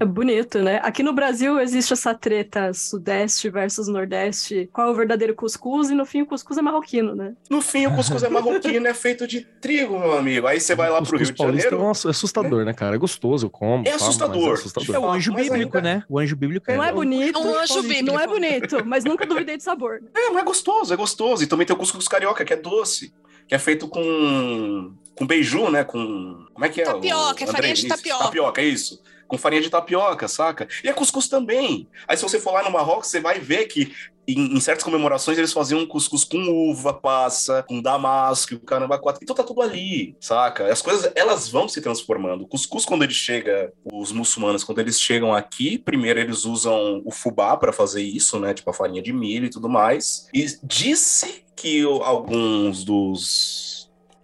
[0.00, 0.80] É bonito, né?
[0.82, 4.68] Aqui no Brasil existe essa treta sudeste versus nordeste.
[4.72, 5.90] Qual é o verdadeiro cuscuz?
[5.90, 7.34] E no fim o cuscuz é marroquino, né?
[7.50, 10.46] No fim o cuscuz é marroquino, é feito de trigo, meu amigo.
[10.46, 11.82] Aí você vai lá pro Rio de Janeiro.
[11.84, 12.96] É assustador, né, cara?
[12.96, 13.86] É gostoso, eu como.
[13.86, 14.50] É assustador.
[14.50, 14.94] É, assustador.
[14.94, 15.96] é o anjo bíblico, ainda...
[15.96, 16.04] né?
[16.08, 16.76] O anjo bíblico é.
[16.76, 17.38] Não é bonito.
[17.38, 18.06] É um anjo bíblico.
[18.06, 20.00] Não é bonito, mas nunca duvidei de sabor.
[20.14, 21.42] É, não é gostoso, é gostoso.
[21.42, 23.12] E também tem o cuscuz carioca, que é doce,
[23.46, 25.84] que é feito com com beiju, né?
[25.84, 26.84] Com como é que é?
[26.84, 27.48] Tapioca, o...
[27.48, 28.24] é farinha de tapioca.
[28.24, 30.66] Tapioca, é isso com farinha de tapioca, saca?
[30.82, 31.86] E é cuscuz também.
[32.08, 33.94] Aí se você for lá no Marrocos, você vai ver que
[34.28, 36.38] em, em, certas comemorações eles faziam cuscuz com
[36.70, 39.20] uva passa, com damasco, o caramba quatro.
[39.22, 40.70] Então tá tudo ali, saca?
[40.70, 42.44] As coisas, elas vão se transformando.
[42.44, 47.10] O cuscuz, quando ele chega, os muçulmanos, quando eles chegam aqui, primeiro eles usam o
[47.10, 48.52] fubá para fazer isso, né?
[48.52, 50.28] Tipo a farinha de milho e tudo mais.
[50.34, 53.67] E disse que alguns dos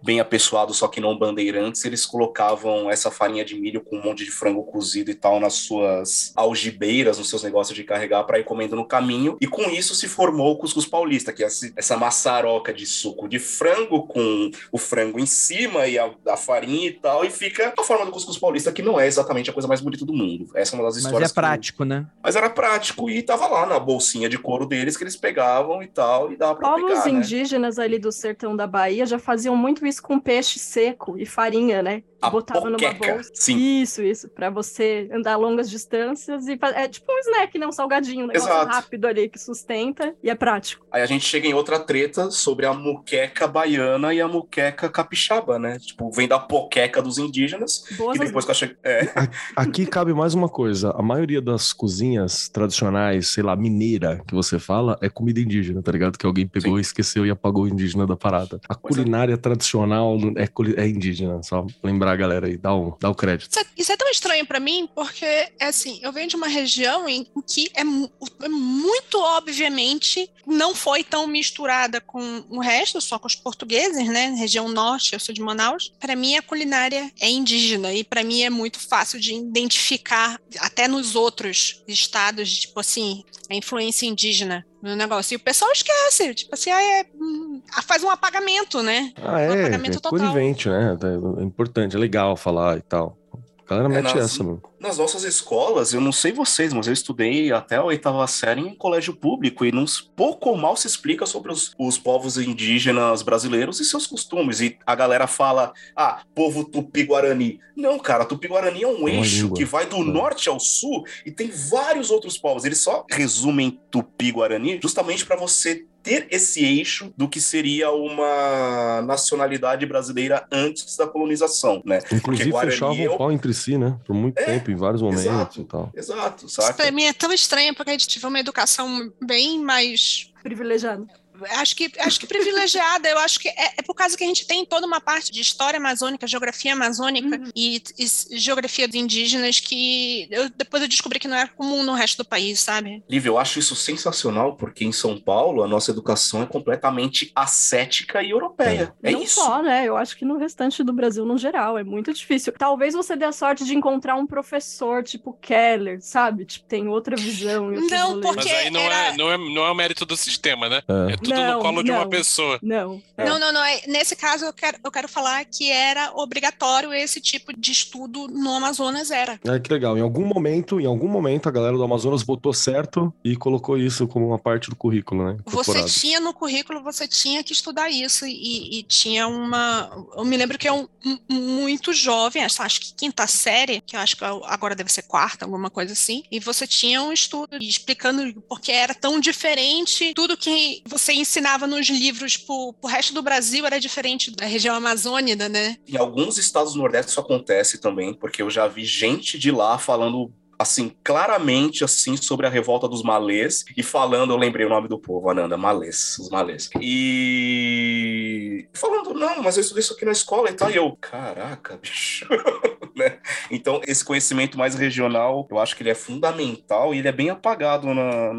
[0.05, 4.23] bem apessoado, só que não bandeirantes, eles colocavam essa farinha de milho com um monte
[4.23, 8.43] de frango cozido e tal nas suas algibeiras, nos seus negócios de carregar para ir
[8.43, 9.35] comendo no caminho.
[9.41, 13.39] E com isso se formou o cuscuz paulista, que é essa maçaroca de suco de
[13.39, 17.83] frango com o frango em cima e a, a farinha e tal, e fica a
[17.83, 20.47] forma do cuscuz paulista, que não é exatamente a coisa mais bonita do mundo.
[20.53, 21.21] Essa é uma das histórias.
[21.21, 21.87] Mas é prático, eu...
[21.87, 22.05] né?
[22.21, 25.87] Mas era prático e tava lá na bolsinha de couro deles que eles pegavam e
[25.87, 27.11] tal, e dava pra Povos pegar, né?
[27.11, 31.81] indígenas ali do sertão da Bahia já faziam muito isso com peixe seco e farinha,
[31.81, 32.03] né?
[32.21, 33.29] A Botava poqueca, numa bolsa.
[33.35, 33.57] Sim.
[33.81, 34.27] Isso, isso.
[34.29, 37.67] Pra você andar longas distâncias e É tipo um snack, né?
[37.67, 38.71] Um salgadinho, um negócio Exato.
[38.71, 40.85] rápido ali que sustenta e é prático.
[40.91, 45.59] Aí a gente chega em outra treta sobre a muqueca baiana e a muqueca capixaba,
[45.59, 45.77] né?
[45.77, 47.83] Tipo, vem da poqueca dos indígenas.
[47.95, 48.77] Boas e depois que eu cheguei.
[48.83, 49.07] É.
[49.55, 50.91] Aqui cabe mais uma coisa.
[50.97, 55.91] A maioria das cozinhas tradicionais, sei lá, mineira, que você fala, é comida indígena, tá
[55.91, 56.17] ligado?
[56.17, 56.81] Que alguém pegou, Sim.
[56.81, 58.59] esqueceu e apagou o indígena da parada.
[58.67, 58.97] A Pois é.
[58.97, 59.37] culinária
[59.85, 63.49] tradicional é, é indígena, só lembrar a galera aí, dá o, dá o crédito.
[63.51, 66.47] Isso é, isso é tão estranho pra mim, porque, é assim, eu venho de uma
[66.47, 73.17] região em que é, é muito obviamente não foi tão misturada com o resto, só
[73.17, 74.27] com os portugueses, né?
[74.37, 75.91] Região norte, eu sou de Manaus.
[75.99, 80.87] Para mim, a culinária é indígena e para mim é muito fácil de identificar, até
[80.87, 85.33] nos outros estados, tipo assim, a influência indígena no negócio.
[85.33, 89.11] E o pessoal esquece, tipo assim, ah, é, hum, faz um apagamento, né?
[89.17, 90.19] Ah, Um é, apagamento é total.
[90.19, 90.97] conivente, né?
[91.39, 93.17] É importante, é legal falar e tal.
[93.65, 94.61] A galera É, mete nas- essa, mano.
[94.79, 98.75] Nas nossas escolas, eu não sei vocês, mas eu estudei até a oitava série em
[98.75, 99.83] colégio público e não,
[100.15, 104.61] pouco ou mal se explica sobre os, os povos indígenas brasileiros e seus costumes.
[104.61, 107.59] E a galera fala, ah, povo tupi-guarani.
[107.75, 109.57] Não, cara, tupi-guarani é um uma eixo língua.
[109.57, 110.03] que vai do É.
[110.03, 112.65] norte ao sul e tem vários outros povos.
[112.65, 119.85] Eles só resumem tupi-guarani justamente para você ter esse eixo do que seria uma nacionalidade
[119.85, 121.99] brasileira antes da colonização, né?
[122.11, 123.97] Inclusive Guarani fechavam é o- o pau entre si, né?
[124.05, 125.61] Por muito É, tempo, em vários momentos exato.
[125.61, 125.91] e tal.
[125.95, 126.73] Exato, Isso saca?
[126.75, 131.07] pra mim é tão estranho, porque a gente teve uma educação bem mais Privilegiado.
[131.51, 134.45] Acho que, acho que privilegiada, eu acho que é, é por causa que a gente
[134.47, 140.27] tem toda uma parte de história amazônica, geografia amazônica e, e geografia de indígenas que
[140.31, 143.03] eu, depois eu descobri que não era comum no resto do país, sabe?
[143.09, 148.21] Lívia, eu acho isso sensacional, porque em São Paulo a nossa educação é completamente ascética
[148.23, 148.93] e europeia.
[149.03, 149.35] É, não isso.
[149.35, 149.85] só, né?
[149.85, 152.53] Eu acho que no restante do Brasil, no geral, é muito difícil.
[152.57, 156.45] Talvez você dê a sorte de encontrar um professor tipo Keller, sabe?
[156.45, 157.69] Tipo, tem outra visão.
[157.71, 160.69] Não, porque- Mas aí não, era- é, não, é, não é o mérito do sistema,
[160.69, 160.81] né?
[160.87, 161.13] É.
[161.25, 162.09] Tudo Não, no colo de uma não.
[162.09, 162.59] pessoa.
[162.61, 163.01] Não.
[163.17, 163.25] É.
[163.25, 163.63] Não, não, não.
[163.63, 168.27] É, nesse caso, eu quero, eu quero falar que era obrigatório esse tipo de estudo
[168.27, 169.39] no Amazonas, era.
[169.45, 169.97] É que legal.
[169.97, 174.07] Em algum momento, em algum momento, a galera do Amazonas botou certo e colocou isso
[174.07, 175.37] como uma parte do currículo, né?
[175.45, 179.89] Você tinha no currículo, você tinha que estudar isso e, e tinha uma.
[180.15, 183.95] Eu me lembro que é um, um- muito jovem, acho, acho que quinta série, que
[183.95, 186.23] eu acho que agora deve ser quarta, alguma coisa assim.
[186.31, 191.67] E você tinha um estudo explicando por que era tão diferente tudo que você ensinava
[191.67, 195.77] nos livros pro, pro resto do Brasil era diferente da região amazônida, né?
[195.87, 199.77] Em alguns estados do Nordeste isso acontece também, porque eu já vi gente de lá
[199.77, 204.87] falando assim, claramente, assim, sobre a revolta dos malês, e falando, eu lembrei o nome
[204.87, 206.69] do povo, Ananda, malês, os malês.
[206.79, 211.77] E falando, não, mas eu estudei isso aqui na escola e tal, e eu, caraca,
[211.77, 212.27] bicho,
[212.95, 213.19] né?
[213.51, 217.29] Então, esse conhecimento mais regional, eu acho que ele é fundamental e ele é bem
[217.29, 218.33] apagado na,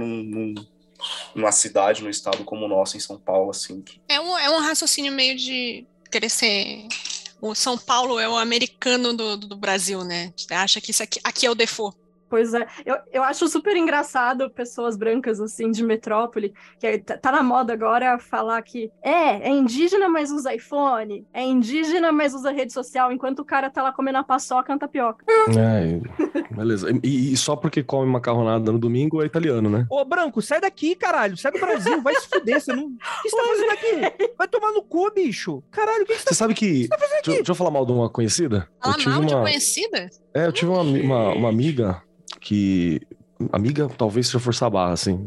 [1.34, 3.80] numa cidade, no estado como o nosso, em São Paulo, assim.
[3.82, 4.00] Que...
[4.08, 6.86] É, um, é um raciocínio meio de querer ser.
[7.40, 10.32] O São Paulo é o americano do, do Brasil, né?
[10.50, 11.96] Acha que isso aqui, aqui é o default.
[12.28, 17.32] Pois é, eu, eu acho super engraçado pessoas brancas, assim, de metrópole, que tá, tá
[17.32, 22.50] na moda agora falar que é, é indígena, mas usa iPhone, é indígena, mas usa
[22.50, 25.24] rede social, enquanto o cara tá lá comendo a paçoca e tapioca.
[25.56, 26.00] É,
[26.54, 26.88] beleza.
[27.02, 29.86] E, e, só porque come macarronada no domingo é italiano, né?
[29.88, 32.86] Ô, Branco, sai daqui, caralho, sai do Brasil, vai se fuder, você não...
[32.86, 34.32] O que você tá fazendo aqui?
[34.36, 35.62] Vai tomar no cu, bicho.
[35.70, 36.34] Caralho, o que você, você tá...
[36.34, 36.82] sabe que...
[36.82, 37.26] Você tá fazendo aqui?
[37.26, 38.68] Deixa, deixa eu falar mal de uma conhecida.
[38.82, 39.26] Falar mal uma...
[39.26, 40.10] de uma conhecida?
[40.36, 42.02] É, eu tive uma, uma, uma amiga
[42.42, 43.00] que
[43.50, 45.26] amiga talvez seja forçar a barra, assim,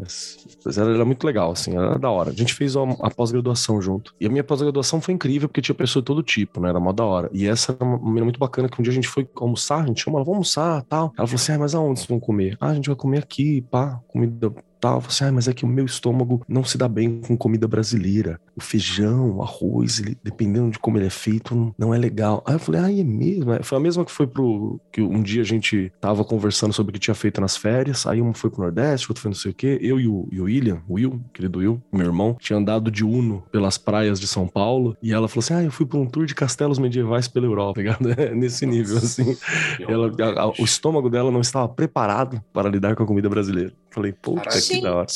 [0.64, 2.30] mas ela era muito legal, assim, era da hora.
[2.30, 4.14] A gente fez a, a pós-graduação junto.
[4.20, 6.70] E a minha pós-graduação foi incrível, porque tinha pessoa de todo tipo, né?
[6.70, 7.28] Era mó da hora.
[7.34, 9.88] E essa era uma menina muito bacana, que um dia a gente foi almoçar, a
[9.88, 11.12] gente chamou ela, vamos almoçar, tal.
[11.18, 12.56] Ela falou assim, ah, mas aonde vocês vão comer?
[12.62, 15.04] Ah, a gente vai comer aqui, pá, comida tal.
[15.06, 18.40] Assim, ah, mas é que o meu estômago não se dá bem com comida brasileira.
[18.56, 22.44] O feijão, o arroz, ele, dependendo de como ele é feito, não é legal.
[22.46, 23.64] Aí eu falei, ah, é mesmo?
[23.64, 24.80] Foi a mesma que foi pro.
[24.92, 28.06] que um dia a gente tava conversando sobre o que tinha feito nas férias.
[28.06, 29.78] Aí um foi pro Nordeste, outro foi não sei o quê.
[29.82, 33.04] Eu e o, e o William, o Will, querido Will, meu irmão, tinha andado de
[33.04, 34.96] Uno pelas praias de São Paulo.
[35.02, 37.74] E ela falou assim: ah, eu fui pra um tour de castelos medievais pela Europa,
[37.76, 38.20] tá ligado?
[38.20, 39.38] É nesse nível, assim.
[39.80, 43.74] Ela, a, a, o estômago dela não estava preparado para lidar com a comida brasileira.
[43.92, 45.08] Falei, puta que da hora.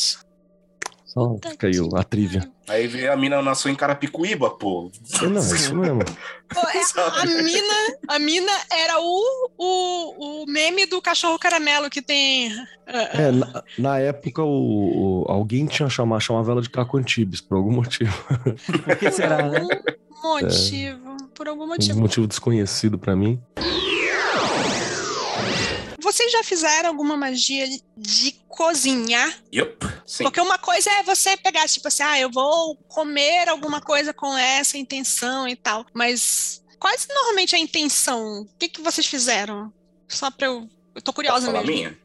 [1.14, 2.52] Só aí a trivia.
[2.68, 4.92] Aí vê a mina nasceu em Carapicuíba, pô.
[5.22, 6.00] Não, isso mesmo.
[6.54, 7.74] Pô, é, a, mina,
[8.10, 12.54] a mina era o, o, o meme do cachorro caramelo que tem.
[12.54, 12.64] Uh,
[13.12, 17.56] é, na, na época o, o, alguém tinha chamado, chamava ela de Caco Antibes, por
[17.58, 18.16] algum motivo.
[18.84, 19.68] Por que será, né?
[20.24, 21.14] Motivo.
[21.24, 21.98] É, por algum motivo.
[21.98, 23.42] Um motivo desconhecido para mim.
[26.14, 27.66] Vocês já fizeram alguma magia
[27.98, 29.36] de cozinhar?
[29.52, 30.24] Yep, sim.
[30.24, 34.38] Porque uma coisa é você pegar, tipo assim, ah, eu vou comer alguma coisa com
[34.38, 35.84] essa intenção e tal.
[35.92, 38.42] Mas quais normalmente a intenção?
[38.42, 39.74] O que, que vocês fizeram?
[40.08, 40.70] Só pra eu.
[40.94, 41.66] Eu tô curiosa mesmo.
[41.66, 41.98] Minha?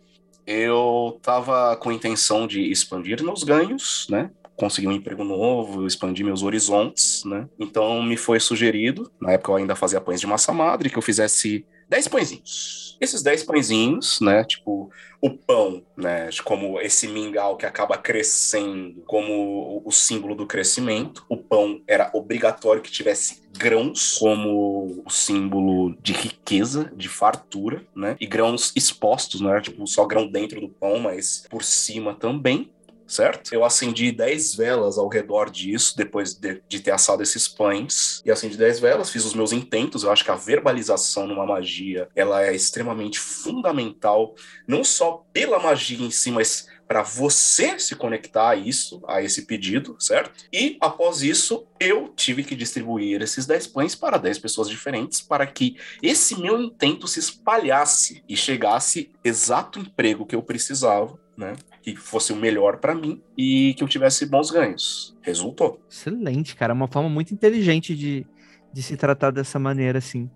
[0.47, 4.31] Eu tava com a intenção de expandir meus ganhos, né?
[4.57, 7.49] conseguir um emprego novo, expandir meus horizontes, né?
[7.61, 11.03] Então me foi sugerido, na época eu ainda fazia pães de massa madre, que eu
[11.03, 12.97] fizesse 10 pãezinhos.
[13.01, 14.45] Esses 10 pãezinhos, né?
[14.45, 16.29] Tipo, o pão, né?
[16.45, 21.25] Como esse mingau que acaba crescendo como o símbolo do crescimento.
[21.29, 28.17] O pão era obrigatório que tivesse grãos como o símbolo de riqueza, de fartura, né?
[28.21, 32.71] E grãos expostos, não era tipo só grão dentro do pão, mas por cima também
[33.09, 33.53] certo?
[33.53, 38.23] Eu acendi 10 velas ao redor disso, depois de, de, ter assado esses pães.
[38.25, 40.05] E acendi 10 velas, fiz os meus intentos.
[40.05, 44.35] Eu acho que a verbalização numa magia, ela é extremamente fundamental,
[44.67, 49.43] não só pela magia em si, mas para você se conectar a isso, a esse
[49.43, 50.33] pedido, certo?
[50.51, 55.47] E após isso, eu tive que distribuir esses 10 pães para 10 pessoas diferentes para
[55.47, 61.55] que esse meu intento se espalhasse e chegasse exato emprego que eu precisava, né?
[61.93, 65.17] Que fosse o melhor para mim e que eu tivesse bons ganhos.
[65.23, 65.81] Resultou.
[65.91, 66.73] Excelente, cara.
[66.73, 68.27] Uma forma muito inteligente de,
[68.73, 70.31] de se tratar dessa maneira, assim.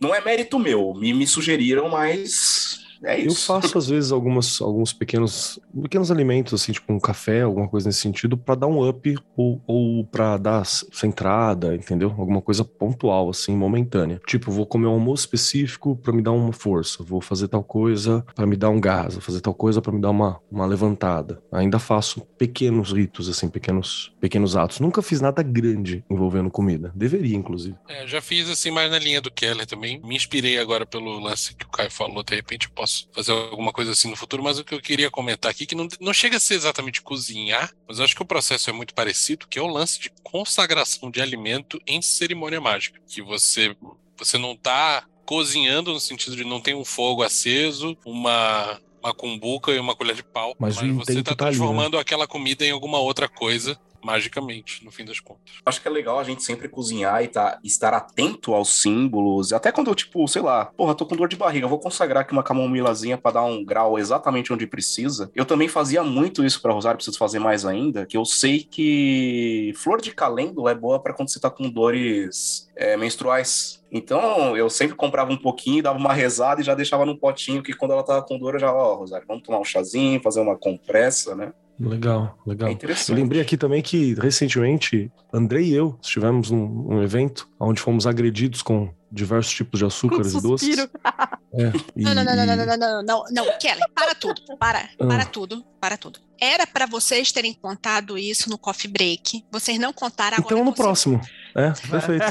[0.00, 2.63] Não é mérito meu, me, me sugeriram, mas
[3.02, 3.52] é isso.
[3.52, 7.88] Eu faço, às vezes, algumas, alguns pequenos, pequenos alimentos, assim, tipo um café, alguma coisa
[7.88, 12.14] nesse sentido, para dar um up ou, ou para dar centrada, entendeu?
[12.16, 14.20] Alguma coisa pontual, assim, momentânea.
[14.26, 18.24] Tipo, vou comer um almoço específico para me dar uma força, vou fazer tal coisa
[18.34, 21.42] para me dar um gás, vou fazer tal coisa para me dar uma, uma levantada.
[21.52, 24.80] Ainda faço pequenos ritos, assim, pequenos, pequenos atos.
[24.80, 26.92] Nunca fiz nada grande envolvendo comida.
[26.94, 27.76] Deveria, inclusive.
[27.88, 30.00] É, já fiz, assim, mais na linha do Keller também.
[30.04, 33.72] Me inspirei agora pelo lance que o Caio falou, de repente posso posso fazer alguma
[33.72, 36.36] coisa assim no futuro, mas o que eu queria comentar aqui, que não, não chega
[36.36, 39.62] a ser exatamente cozinhar, mas eu acho que o processo é muito parecido, que é
[39.62, 43.74] o lance de consagração de alimento em cerimônia mágica, que você,
[44.18, 49.70] você não está cozinhando no sentido de não tem um fogo aceso, uma uma cumbuca
[49.70, 52.00] e uma colher de pau, mas, mas você está transformando tá ali, né?
[52.00, 55.54] aquela comida em alguma outra coisa magicamente, no fim das contas.
[55.64, 59.52] Acho que é legal a gente sempre cozinhar e tá, estar atento aos símbolos.
[59.52, 62.32] Até quando eu, tipo, sei lá, porra, tô com dor de barriga, vou consagrar aqui
[62.32, 65.30] uma camomilazinha pra dar um grau exatamente onde precisa.
[65.34, 69.72] Eu também fazia muito isso pra Rosário, preciso fazer mais ainda, que eu sei que
[69.76, 73.82] flor de calêndula é boa para quando você tá com dores é, menstruais.
[73.90, 77.72] Então, eu sempre comprava um pouquinho, dava uma rezada e já deixava no potinho, que
[77.72, 80.56] quando ela tava com dor, eu já, ó, Rosário, vamos tomar um chazinho, fazer uma
[80.56, 81.52] compressa, né?
[81.78, 82.68] Legal, legal.
[82.68, 83.16] É Eu interessante.
[83.16, 88.62] lembrei aqui também que recentemente Andrei e eu estivemos num, num evento onde fomos agredidos
[88.62, 90.76] com diversos tipos de açúcares e doces.
[91.56, 94.42] É, e- Não, não, não, não, não, não, não, não, não, não, Kelly, para tudo,
[94.58, 95.06] para, Ah.
[95.06, 96.18] para tudo, para tudo.
[96.44, 99.44] Era pra vocês terem contado isso no coffee break.
[99.50, 100.54] Vocês não contaram agora.
[100.54, 101.20] Então no próximo.
[101.56, 102.24] É, perfeito.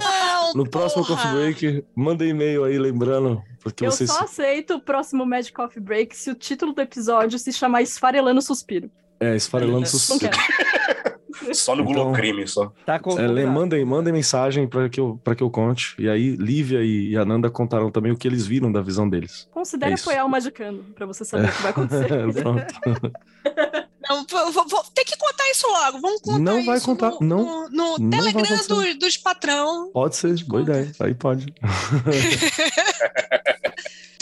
[0.00, 1.22] Não, no próximo porra.
[1.22, 4.10] Coffee Break, manda e-mail aí lembrando, porque Eu vocês.
[4.10, 8.42] só aceito o próximo Magic Coffee Break se o título do episódio se chamar Esfarelando
[8.42, 8.90] Suspiro.
[9.18, 10.30] É, esfarelando Não suspiro.
[10.30, 11.11] quero.
[11.52, 12.72] Só no Então- Gulocrime, só.
[12.86, 13.00] Tá.
[13.18, 15.94] É, mandem, mandem mensagem para que, eu, pra que eu conte.
[15.98, 19.48] E aí, Lívia e Ananda contaram também o que eles viram da visão deles.
[19.52, 22.08] Considere É apoiar o Magicando, pra você saber o que vai acontecer.
[22.34, 22.74] Pronto.
[24.08, 26.00] Não, vou, vou- ter que contar isso logo.
[26.00, 27.44] Vamos contar Não isso vai contar, no, não.
[27.44, 28.94] no, no Não Telegram acontecer.
[28.94, 29.90] do- dos patrão.
[29.92, 30.92] Pode ser, boa ideia.
[31.00, 31.46] Aí pode.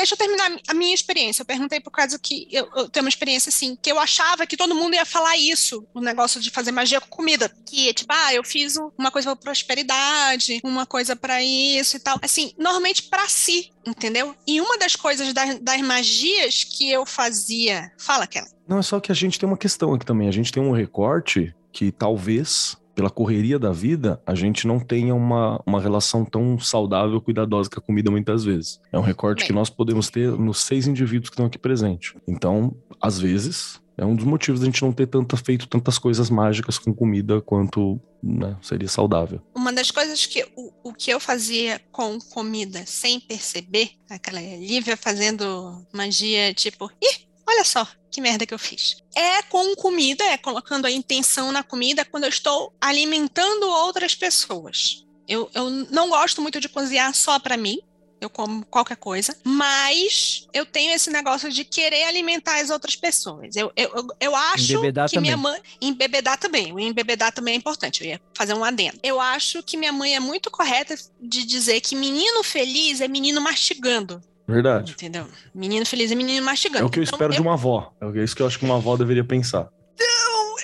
[0.01, 1.43] Deixa eu terminar a minha experiência.
[1.43, 4.57] Eu perguntei por causa que eu, eu tenho uma experiência assim, que eu achava que
[4.57, 7.55] todo mundo ia falar isso, o negócio de fazer magia com comida.
[7.67, 9.43] Que, tipo, ah, eu fiz um- uma coisa pra
[9.91, 12.19] prosperidade, uma coisa pra isso e tal.
[12.23, 14.35] Assim, normalmente pra si, entendeu?
[14.47, 17.93] E uma das coisas das, das magias que eu fazia.
[17.99, 18.49] Fala, Kelly.
[18.67, 20.29] Não, é só que a gente tem uma questão aqui também.
[20.29, 25.15] A gente tem um recorte que talvez, pela correria da vida, a gente não tenha
[25.15, 28.79] uma, uma relação tão saudável, cuidadosa com a comida muitas vezes.
[28.93, 32.13] É um recorte que nós podemos ter nos seis indivíduos que estão aqui presentes.
[32.29, 36.29] Então, às vezes, é um dos motivos da gente não ter tanta, feito tantas coisas
[36.29, 39.41] mágicas com comida quanto né, seria saudável.
[39.55, 44.95] Uma das coisas que o, o que eu fazia com comida sem perceber, aquela Lívia
[44.95, 48.97] fazendo magia, tipo, ih, olha só que merda que eu fiz.
[49.15, 55.05] É com comida, é colocando a intenção na comida quando eu estou alimentando outras pessoas.
[55.29, 57.79] Eu, eu não gosto muito de cozinhar só para mim.
[58.21, 63.57] Eu como qualquer coisa, mas eu tenho esse negócio de querer alimentar as outras pessoas.
[63.57, 65.53] Eu, eu, eu, eu acho Embebedar que minha também.
[65.53, 65.63] mãe.
[65.81, 66.71] Embebedar também.
[66.71, 68.03] O embebedar também é importante.
[68.03, 68.99] Eu ia fazer um adendo.
[69.03, 73.41] Eu acho que minha mãe é muito correta de dizer que menino feliz é menino
[73.41, 74.21] mastigando.
[74.47, 74.93] Verdade.
[74.93, 75.27] Entendeu?
[75.55, 76.85] Menino feliz é menino mastigando.
[76.85, 77.93] É o que eu Então, espero de uma avó.
[78.01, 79.69] É isso que eu acho que uma avó deveria pensar.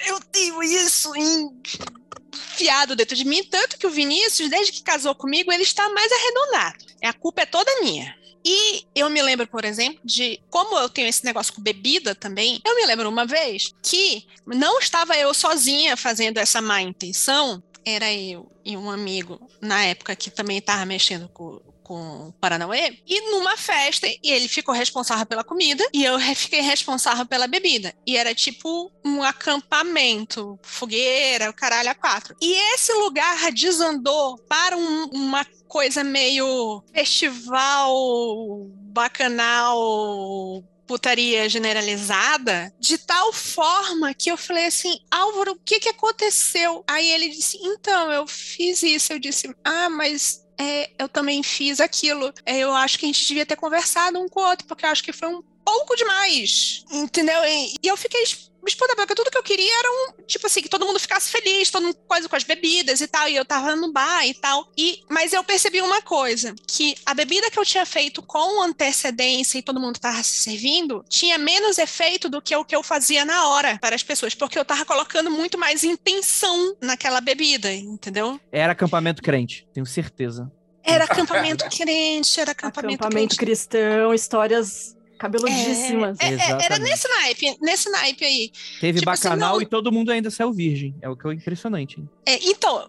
[0.07, 5.53] eu tenho isso enfiado dentro de mim, tanto que o Vinícius, desde que casou comigo,
[5.53, 6.85] ele está mais arredondado.
[7.05, 8.15] A culpa é toda minha.
[8.49, 12.61] E eu me lembro, por exemplo, de como eu tenho esse negócio com bebida também.
[12.65, 18.13] Eu me lembro uma vez que não estava eu sozinha fazendo essa má intenção, era
[18.13, 23.57] eu e um amigo na época que também estava mexendo com, com Paranauê, e numa
[23.57, 27.95] festa, e ele ficou responsável pela comida, e eu fiquei responsável pela bebida.
[28.05, 32.35] E era tipo um acampamento, fogueira, o caralho a quatro.
[32.43, 43.33] E esse lugar desandou para um- uma coisa meio festival bacanal putaria generalizada, de tal
[43.33, 46.85] forma que eu falei assim, Álvaro, o que que aconteceu?
[46.87, 49.13] Aí ele disse, então, eu fiz isso.
[49.13, 52.33] Eu disse, ah, mas é, eu também fiz aquilo.
[52.45, 54.91] É, eu acho que a gente devia ter conversado um com o outro, porque eu
[54.91, 57.45] acho que foi um pouco demais, entendeu?
[57.45, 60.69] E, e eu fiquei espantada, porque tudo que eu queria era um, tipo assim, que
[60.69, 63.75] todo mundo ficasse feliz, todo mundo coisa com as bebidas e tal, e eu tava
[63.75, 64.69] no bar e tal.
[64.77, 69.59] E, mas eu percebi uma coisa, que a bebida que eu tinha feito com antecedência
[69.59, 73.25] e todo mundo tava se servindo, tinha menos efeito do que o que eu fazia
[73.25, 78.41] na hora para as pessoas, porque eu tava colocando muito mais intenção naquela bebida, entendeu?
[78.53, 80.51] Era acampamento crente, tenho certeza.
[80.83, 83.37] Era acampamento crente, era acampamento, Acampamento crente.
[83.37, 86.19] cristão, histórias cabeludíssimas.
[86.21, 86.81] É, é, era Exatamente.
[86.91, 88.53] nesse naipe, nesse naipe aí.
[88.81, 90.95] Teve Tipo assim, bacanal não- e todo mundo ainda saiu virgem.
[91.03, 92.01] É o que é impressionante.
[92.01, 92.09] hein?
[92.27, 92.89] É, então,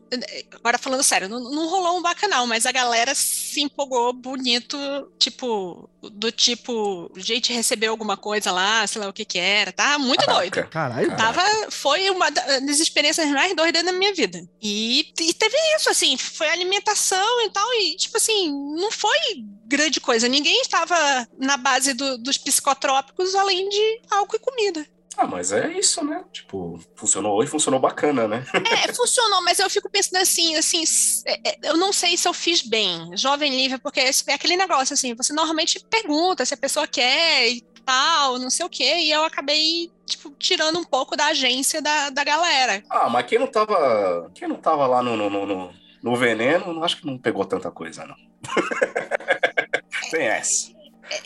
[0.54, 4.78] agora falando sério, não, não rolou um bacanal, mas a galera se empolgou bonito,
[5.20, 9.98] tipo, do tipo, gente recebeu alguma coisa lá, sei lá o que que era, tá
[10.00, 10.52] muito doido.
[10.54, 10.70] Caraca.
[10.70, 11.08] Caralho.
[11.16, 11.42] Caraca.
[11.44, 14.48] Tava, foi uma da- das experiências mais doidas da minha vida.
[14.62, 19.18] E, e teve isso, assim, foi alimentação e tal, e tipo assim, não foi
[19.66, 20.28] grande coisa.
[20.30, 24.86] Ninguém estava na base do- dos psicotrópicos além de álcool e comida.
[25.18, 26.24] Ah, mas é isso, né?
[26.32, 28.46] Tipo, funcionou e funcionou bacana, né?
[28.84, 30.84] É, funcionou, mas eu fico pensando assim, assim,
[31.26, 34.94] é, é, eu não sei se eu fiz bem, jovem livre, porque é aquele negócio
[34.94, 39.12] assim, você normalmente pergunta se a pessoa quer, e tal, não sei o quê, e
[39.12, 42.84] eu acabei, tipo, tirando um pouco da agência da, da galera.
[42.90, 44.30] Ah, mas quem não tava.
[44.36, 47.72] Quem não tava lá no, no, no, no, no veneno, acho que não pegou tanta
[47.72, 48.16] coisa, não.
[50.12, 50.77] Tem essa.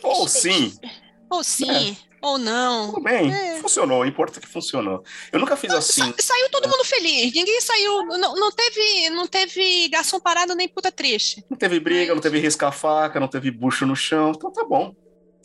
[0.04, 0.74] Ou sim.
[1.30, 2.88] Ou sim, ou não.
[2.92, 3.56] Tudo bem, É.
[3.62, 5.04] funcionou, importa que funcionou.
[5.32, 6.02] Eu nunca fiz assim.
[6.02, 10.68] Sa- saiu todo mundo feliz, ninguém saiu, não, não teve, não teve garçom parado nem
[10.68, 11.44] puta triste.
[11.50, 14.94] Não teve briga, não teve risca-faca, não teve bucho no chão, então tá bom.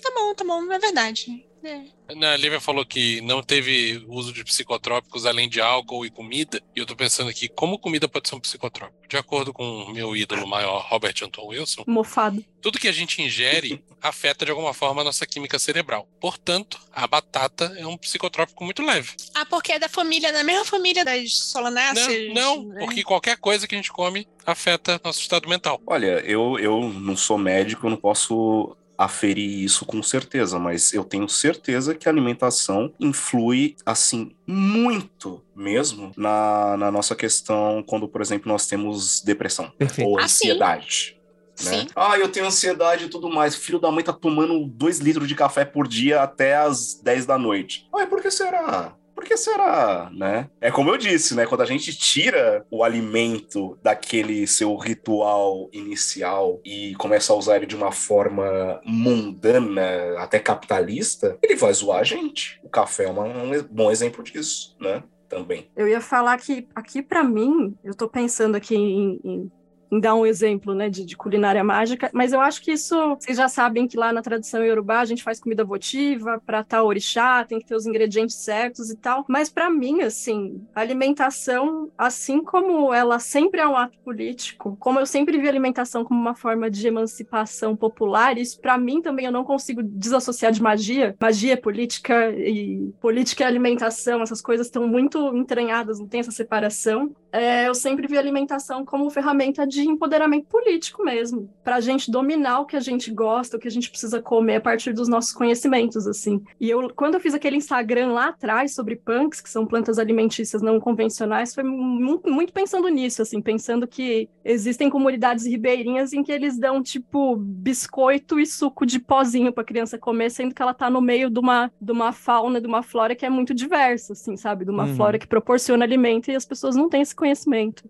[0.02, 1.45] Tá bom, tá bom, é verdade.
[1.66, 2.14] É.
[2.14, 6.62] Né, A Lívia falou que não teve uso de psicotrópicos além de álcool e comida.
[6.74, 9.08] E eu tô pensando aqui, como comida pode ser um psicotrópico?
[9.08, 12.44] De acordo com o meu ídolo maior, Robert Anton Wilson, Mofado.
[12.60, 16.08] tudo que a gente ingere afeta de alguma forma a nossa química cerebral.
[16.20, 19.14] Portanto, a batata é um psicotrópico muito leve.
[19.34, 22.32] Ah, porque é da família, da mesma família das solanáceas.
[22.32, 22.80] Não, não, né?
[22.80, 25.80] porque qualquer coisa que a gente come afeta nosso estado mental.
[25.86, 31.04] Olha, eu, eu não sou médico, eu não posso aferir isso com certeza, mas eu
[31.04, 38.20] tenho certeza que a alimentação influi, assim, muito mesmo na, na nossa questão quando, por
[38.20, 40.08] exemplo, nós temos depressão Perfeito.
[40.08, 41.16] ou Ah, ansiedade.
[41.64, 41.80] Né?
[41.80, 41.86] Sim.
[41.96, 43.56] Ah, eu tenho ansiedade e tudo mais.
[43.56, 47.38] Filho da mãe tá tomando dois litros de café por dia até as 10 da
[47.38, 47.88] noite.
[47.94, 48.94] Ai, por que será?
[49.16, 50.48] Por que será, né?
[50.60, 51.46] É como eu disse, né?
[51.46, 57.64] Quando a gente tira o alimento daquele seu ritual inicial e começa a usar ele
[57.66, 62.60] de uma forma mundana, até capitalista, ele vai zoar a gente.
[62.62, 65.02] O café é um bom exemplo disso, né?
[65.28, 65.68] Também.
[65.74, 69.50] Eu ia falar que aqui pra mim, eu tô pensando aqui em- em
[69.90, 73.48] dar um exemplo, né, de, de culinária mágica, mas eu acho que isso, vocês já
[73.48, 77.58] sabem que lá na tradição iorubá a gente faz comida votiva para tal orixá, tem
[77.58, 83.18] que ter os ingredientes certos e tal, mas pra mim, assim, alimentação, assim como ela
[83.18, 87.76] sempre é um ato político, como eu sempre vi alimentação como uma forma de emancipação
[87.76, 91.16] popular, isso pra mim também eu não consigo desassociar de magia.
[91.20, 96.30] Magia é política e política é alimentação, essas coisas estão muito entranhadas, não tem essa
[96.30, 97.14] separação.
[97.36, 102.10] É, eu sempre vi a alimentação como ferramenta de empoderamento político mesmo, para a gente
[102.10, 105.06] dominar o que a gente gosta, o que a gente precisa comer a partir dos
[105.08, 106.42] nossos conhecimentos, assim.
[106.60, 110.62] E eu, quando eu fiz aquele Instagram lá atrás sobre punks, que são plantas alimentícias
[110.62, 116.32] não convencionais, foi muito, muito pensando nisso, assim, pensando que existem comunidades ribeirinhas em que
[116.32, 120.88] eles dão tipo biscoito e suco de pozinho para criança comer, sendo que ela tá
[120.88, 124.36] no meio de uma, de uma fauna, de uma flora que é muito diversa, assim,
[124.36, 124.64] sabe?
[124.64, 124.94] De uma Uhum.
[124.96, 127.25] flora que proporciona alimento e as pessoas não têm esse conhecimento.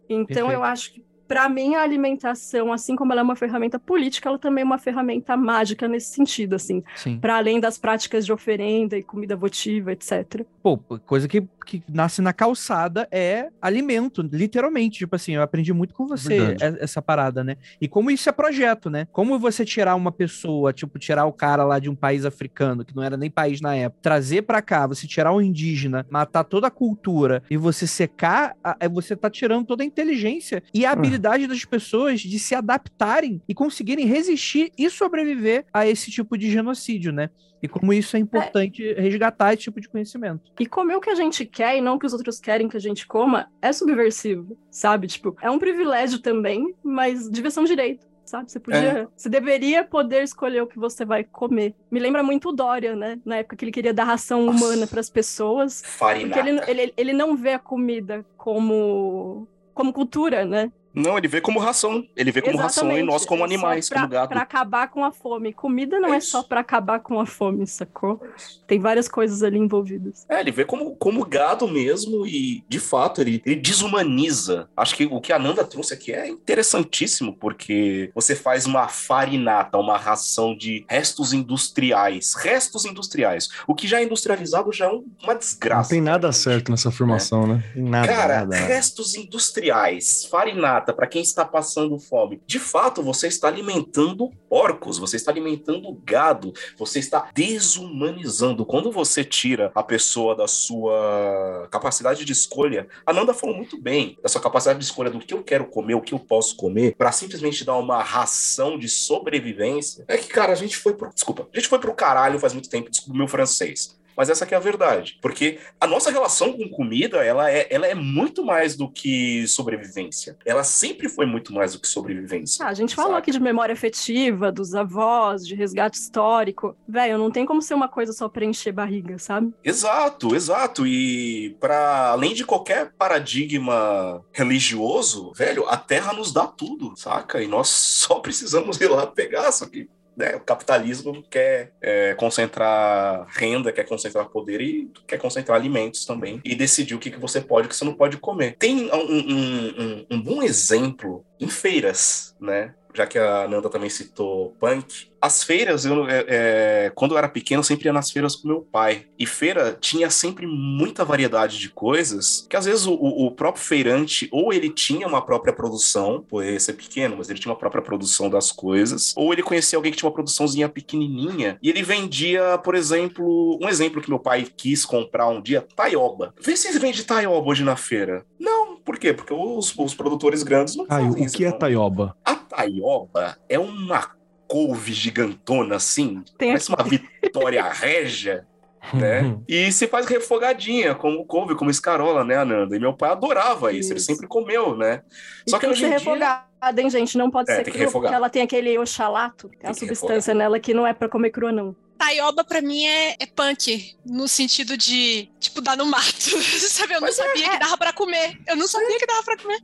[0.08, 0.52] Então Perfeito.
[0.52, 4.38] eu acho que para mim a alimentação, assim como ela é uma ferramenta política, ela
[4.38, 7.18] também é uma ferramenta mágica nesse sentido, assim, Sim.
[7.18, 10.44] para além das práticas de oferenda e comida votiva, etc.
[10.62, 14.98] Pô, coisa que, que nasce na calçada é alimento, literalmente.
[14.98, 16.78] Tipo assim, eu aprendi muito com você Verdade.
[16.80, 17.56] essa parada, né?
[17.80, 19.06] E como isso é projeto, né?
[19.12, 22.94] Como você tirar uma pessoa, tipo, tirar o cara lá de um país africano, que
[22.94, 26.66] não era nem país na época, trazer pra cá, você tirar um indígena, matar toda
[26.66, 31.15] a cultura e você secar, é você tá tirando toda a inteligência e a habilidade
[31.18, 37.12] das pessoas de se adaptarem e conseguirem resistir e sobreviver a esse tipo de genocídio,
[37.12, 37.30] né?
[37.62, 40.52] E como isso é importante resgatar esse tipo de conhecimento.
[40.58, 42.76] E comer o que a gente quer e não o que os outros querem que
[42.76, 45.06] a gente coma é subversivo, sabe?
[45.06, 48.06] Tipo, é um privilégio também, mas devia ser um direito.
[48.24, 48.50] Sabe?
[48.50, 49.08] Você podia.
[49.16, 51.76] Você deveria poder escolher o que você vai comer.
[51.88, 53.20] Me lembra muito o Dória, né?
[53.24, 54.64] Na época que ele queria dar ração Nossa.
[54.64, 55.80] humana para as pessoas.
[55.80, 56.40] Porque Farinata.
[56.40, 60.72] ele, ele, ele não vê a comida como, como cultura, né?
[60.96, 62.04] Não, ele vê como ração.
[62.16, 63.06] Ele vê como ração e Exatamente.
[63.12, 64.28] nós como É animais, pra, como gado.
[64.30, 65.52] Pra acabar com a fome.
[65.52, 68.20] Comida não É é, só pra acabar com a fome, sacou?
[68.66, 70.24] Tem várias coisas ali envolvidas.
[70.28, 74.68] É, ele vê como, como gado mesmo e, de fato, ele, ele desumaniza.
[74.76, 79.78] Acho que o que a Nanda trouxe aqui é interessantíssimo, porque você faz uma farinata,
[79.78, 82.34] uma ração de restos industriais.
[82.34, 83.48] Restos industriais.
[83.66, 85.82] O que já é industrializado já é um- uma desgraça.
[85.82, 87.62] Não tem nada certo nessa afirmação, né?
[87.74, 88.56] Tem Nada, Cara, nada.
[88.56, 92.40] restos industriais, farinata, para quem está passando fome.
[92.46, 98.64] De fato, você está alimentando porcos, você está alimentando gado, você está desumanizando.
[98.64, 104.16] Quando você tira a pessoa da sua capacidade de escolha, a Nanda falou muito bem,
[104.22, 106.94] da sua capacidade de escolha do que eu quero comer, o que eu posso comer,
[106.96, 110.04] para simplesmente dar uma ração de sobrevivência.
[110.08, 111.12] É que, cara, a gente foi pro.
[111.12, 113.96] Desculpa, a gente foi pro caralho faz muito tempo, desculpa meu francês.
[114.16, 115.18] Mas essa que é a verdade.
[115.20, 120.36] Porque a nossa relação com comida, ela é, ela é muito mais do que sobrevivência.
[120.44, 122.64] Ela sempre foi muito mais do que sobrevivência.
[122.64, 123.18] Ah, a gente falou Saca?
[123.18, 126.76] aqui de memória afetiva, dos avós, de resgate histórico.
[126.88, 129.52] Velho, não tem como ser uma coisa só pra encher barriga, sabe?
[129.62, 130.86] Exato, exato.
[130.86, 137.42] E para além de qualquer paradigma religioso, velho, a terra nos dá tudo, saca?
[137.42, 143.26] E nós só precisamos ir lá pegar, só que né, o capitalismo quer é, concentrar
[143.28, 146.40] renda, quer concentrar poder e quer concentrar alimentos também.
[146.44, 148.56] E decidir o que, que você pode e o que você não pode comer.
[148.58, 152.74] Tem um, um, um, um bom exemplo em feiras, né?
[152.96, 157.28] Já que a Nanda também citou punk, as feiras, eu, é, é, quando eu era
[157.28, 159.06] pequeno, eu sempre ia nas feiras com meu pai.
[159.18, 164.28] E feira tinha sempre muita variedade de coisas, que às vezes o, o próprio feirante,
[164.30, 168.30] ou ele tinha uma própria produção, por ser pequeno, mas ele tinha uma própria produção
[168.30, 172.74] das coisas, ou ele conhecia alguém que tinha uma produçãozinha pequenininha, e ele vendia, por
[172.74, 176.34] exemplo, um exemplo que meu pai quis comprar um dia, taioba.
[176.40, 178.24] Vê se vende taioba hoje na feira.
[178.38, 179.12] Não, por quê?
[179.12, 182.16] Porque os, os produtores grandes não Caio, fazem o que é taioba?
[182.24, 184.10] A taioba é uma
[184.48, 188.46] couve gigantona assim, Tem parece uma Vitória Régia,
[188.94, 189.36] né?
[189.48, 192.76] E se faz refogadinha, como couve, como escarola, né, Ananda?
[192.76, 194.06] E meu pai adorava isso, ele Isso.
[194.06, 195.02] sempre comeu, né?
[195.48, 195.98] Só e que tem que hoje ser em dia...
[195.98, 197.18] refogada, hein, gente?
[197.18, 198.08] Não pode É, ser tem que crua, refogar.
[198.10, 201.08] porque ela tem aquele oxalato, que é Tem a substância nela que não é pra
[201.08, 201.74] comer crua, não.
[201.98, 206.04] Taioba pra mim é, é punk, no sentido de, tipo, dar no mato.
[206.68, 206.94] Sabe?
[206.94, 208.38] Eu não Mas é, sabia que dava pra comer.
[208.46, 209.58] Eu não sabia que dava pra comer.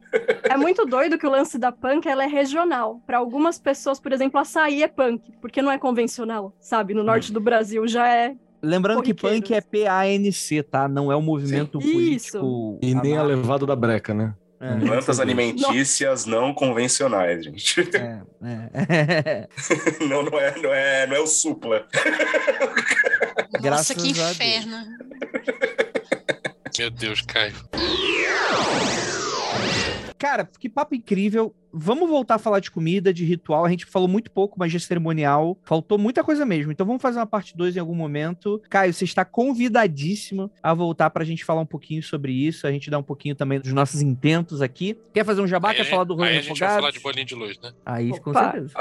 [0.44, 3.00] É muito doido que o lance da punk ela é regional.
[3.06, 6.94] Pra algumas pessoas, por exemplo, açaí é punk, porque não é convencional, sabe?
[6.94, 8.34] No norte do Brasil já é.
[8.62, 10.86] Lembrando que punk é P-A-N-C, tá?
[10.88, 11.92] Não é um movimento Sim.
[11.92, 12.78] político.
[12.80, 13.40] E nem a anarco.
[13.40, 14.34] levada da breca, né?
[14.64, 17.80] É, Plantas alimentícias não convencionais, gente.
[17.96, 18.20] é,
[18.88, 19.48] é.
[20.06, 21.84] Não, não é, não é, não é o supla.
[23.60, 24.30] Graças Nossa, que a Deus.
[24.30, 24.76] inferno.
[26.78, 27.54] Meu Deus, Caio.
[30.22, 31.52] Cara, que papo incrível.
[31.72, 33.64] Vamos voltar a falar de comida, de ritual.
[33.64, 35.58] A gente falou muito pouco, mas de cerimonial.
[35.64, 36.70] Faltou muita coisa mesmo.
[36.70, 38.62] Então vamos fazer uma parte 2 em algum momento.
[38.70, 42.68] Caio, você está convidadíssimo a voltar pra gente falar um pouquinho sobre isso.
[42.68, 44.96] A gente dar um pouquinho também dos nossos intentos aqui.
[45.12, 45.70] Quer fazer um jabá?
[45.70, 47.58] Aí Quer a falar do rolê Aí a gente vai falar de bolinho de luz,
[47.60, 47.72] né?
[47.84, 48.52] Aí, com Opa.
[48.52, 48.74] certeza.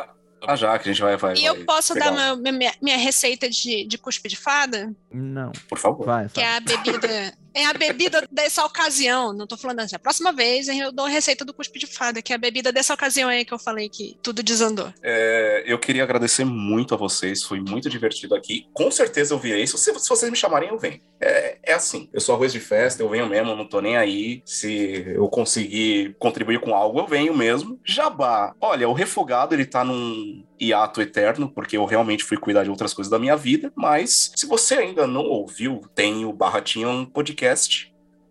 [0.46, 1.18] Ah, já que a gente vai.
[1.18, 4.36] vai E vai eu posso pegar dar uma- minha, minha receita de, de cuspe de
[4.36, 4.94] fada?
[5.12, 6.06] Não, Por favor.
[6.06, 6.30] vai.
[6.30, 7.34] Que é a bebida.
[7.54, 9.34] É a bebida dessa ocasião.
[9.34, 9.95] Não tô falando assim.
[9.95, 12.72] A próxima vez eu dou a receita do cuspe de fada, que é a bebida
[12.72, 14.93] dessa ocasião aí que eu falei que tudo desandou.
[15.04, 18.68] É, eu queria agradecer muito a vocês, foi muito divertido aqui.
[18.74, 19.68] Com certeza eu virei.
[19.68, 20.99] Se, se vocês me chamarem, eu venho.
[21.20, 24.41] É, é assim, eu sou arroz de festa, eu venho mesmo, não tô nem aí.
[24.45, 27.80] Se eu conseguir contribuir com algo, eu venho mesmo.
[27.84, 32.70] Jabá, olha, o refogado ele tá num hiato eterno, porque eu realmente fui cuidar de
[32.70, 33.72] outras coisas da minha vida.
[33.76, 37.41] Mas se você ainda não ouviu, tem o Barratinha um podcast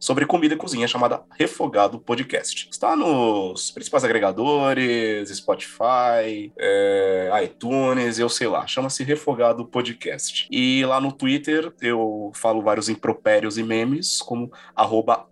[0.00, 2.68] sobre comida e cozinha chamada Refogado Podcast.
[2.70, 10.48] Está nos principais agregadores, Spotify, é, iTunes, eu sei lá, chama-se Refogado Podcast.
[10.50, 15.26] E lá no Twitter eu falo vários impropérios e memes, como arroba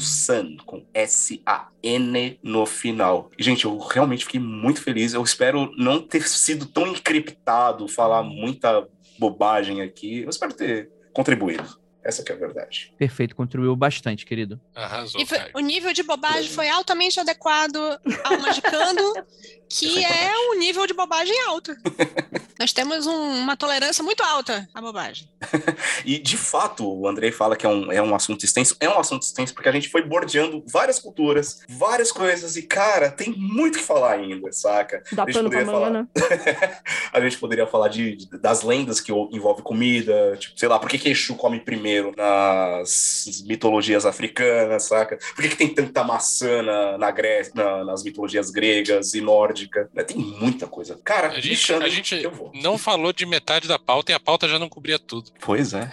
[0.00, 3.30] San, com S-A-N no final.
[3.38, 5.14] E, gente, eu realmente fiquei muito feliz.
[5.14, 10.22] Eu espero não ter sido tão encriptado, falar muita bobagem aqui.
[10.22, 11.81] Eu espero ter contribuído.
[12.04, 12.92] Essa que é a verdade.
[12.98, 14.60] Perfeito, contribuiu bastante, querido.
[14.74, 17.76] Arrasou, E foi- o nível de bobagem foi altamente adequado
[18.24, 19.02] ao Magicando,
[19.70, 21.72] que é é um nível de bobagem alto.
[22.62, 25.28] Nós temos um- uma tolerância muito alta à bobagem.
[26.04, 28.76] E, de fato, o Andrei fala que é um, é um assunto extenso.
[28.80, 32.56] É um assunto extenso porque a gente foi bordeando várias culturas, várias coisas.
[32.56, 35.02] E, cara, tem muito que falar ainda, saca?
[35.12, 36.38] Dá A gente pano pra poderia manga, falar.
[36.68, 36.80] né?
[37.12, 40.88] a gente poderia falar de, de- das lendas que envolve comida, tipo, sei lá, por
[40.88, 45.18] que que Exu come primeiro nas mitologias africanas, saca?
[45.34, 49.88] Por que, que tem tanta maçã na, na Grécia, na- nas mitologias gregas e nórdica?
[49.94, 50.02] né?
[50.04, 50.98] Tem muita coisa.
[51.04, 52.51] Cara, A gente, a gente eu vou.
[52.54, 55.30] Não falou de metade da pauta e a pauta já não cobria tudo.
[55.40, 55.90] Pois é.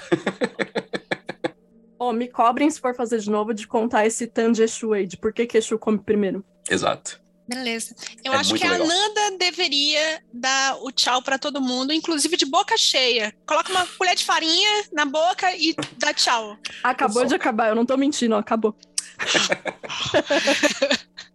[1.97, 5.05] Ó, me cobrem se for fazer de novo de contar esse tanto de Exu aí,
[5.05, 6.43] de por que que Exu come primeiro.
[6.69, 7.19] Exato.
[7.47, 7.95] Beleza.
[8.23, 8.85] Eu É acho que legal.
[8.85, 13.35] a Nanda deveria dar o tchau pra todo mundo, inclusive de boca cheia.
[13.45, 16.55] Coloca uma colher de farinha na boca e dá tchau.
[16.83, 18.75] Acabou de acabar, eu não tô mentindo, ó, acabou.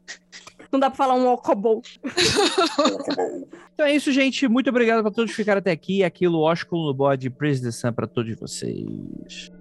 [0.75, 1.81] Não dá pra falar um alcobol.
[3.73, 4.49] então é isso, gente.
[4.49, 6.03] Muito obrigado pra todos que ficaram até aqui.
[6.03, 7.31] Aquilo, ósculo no bode.
[7.31, 9.53] Praise the sun pra todos vocês.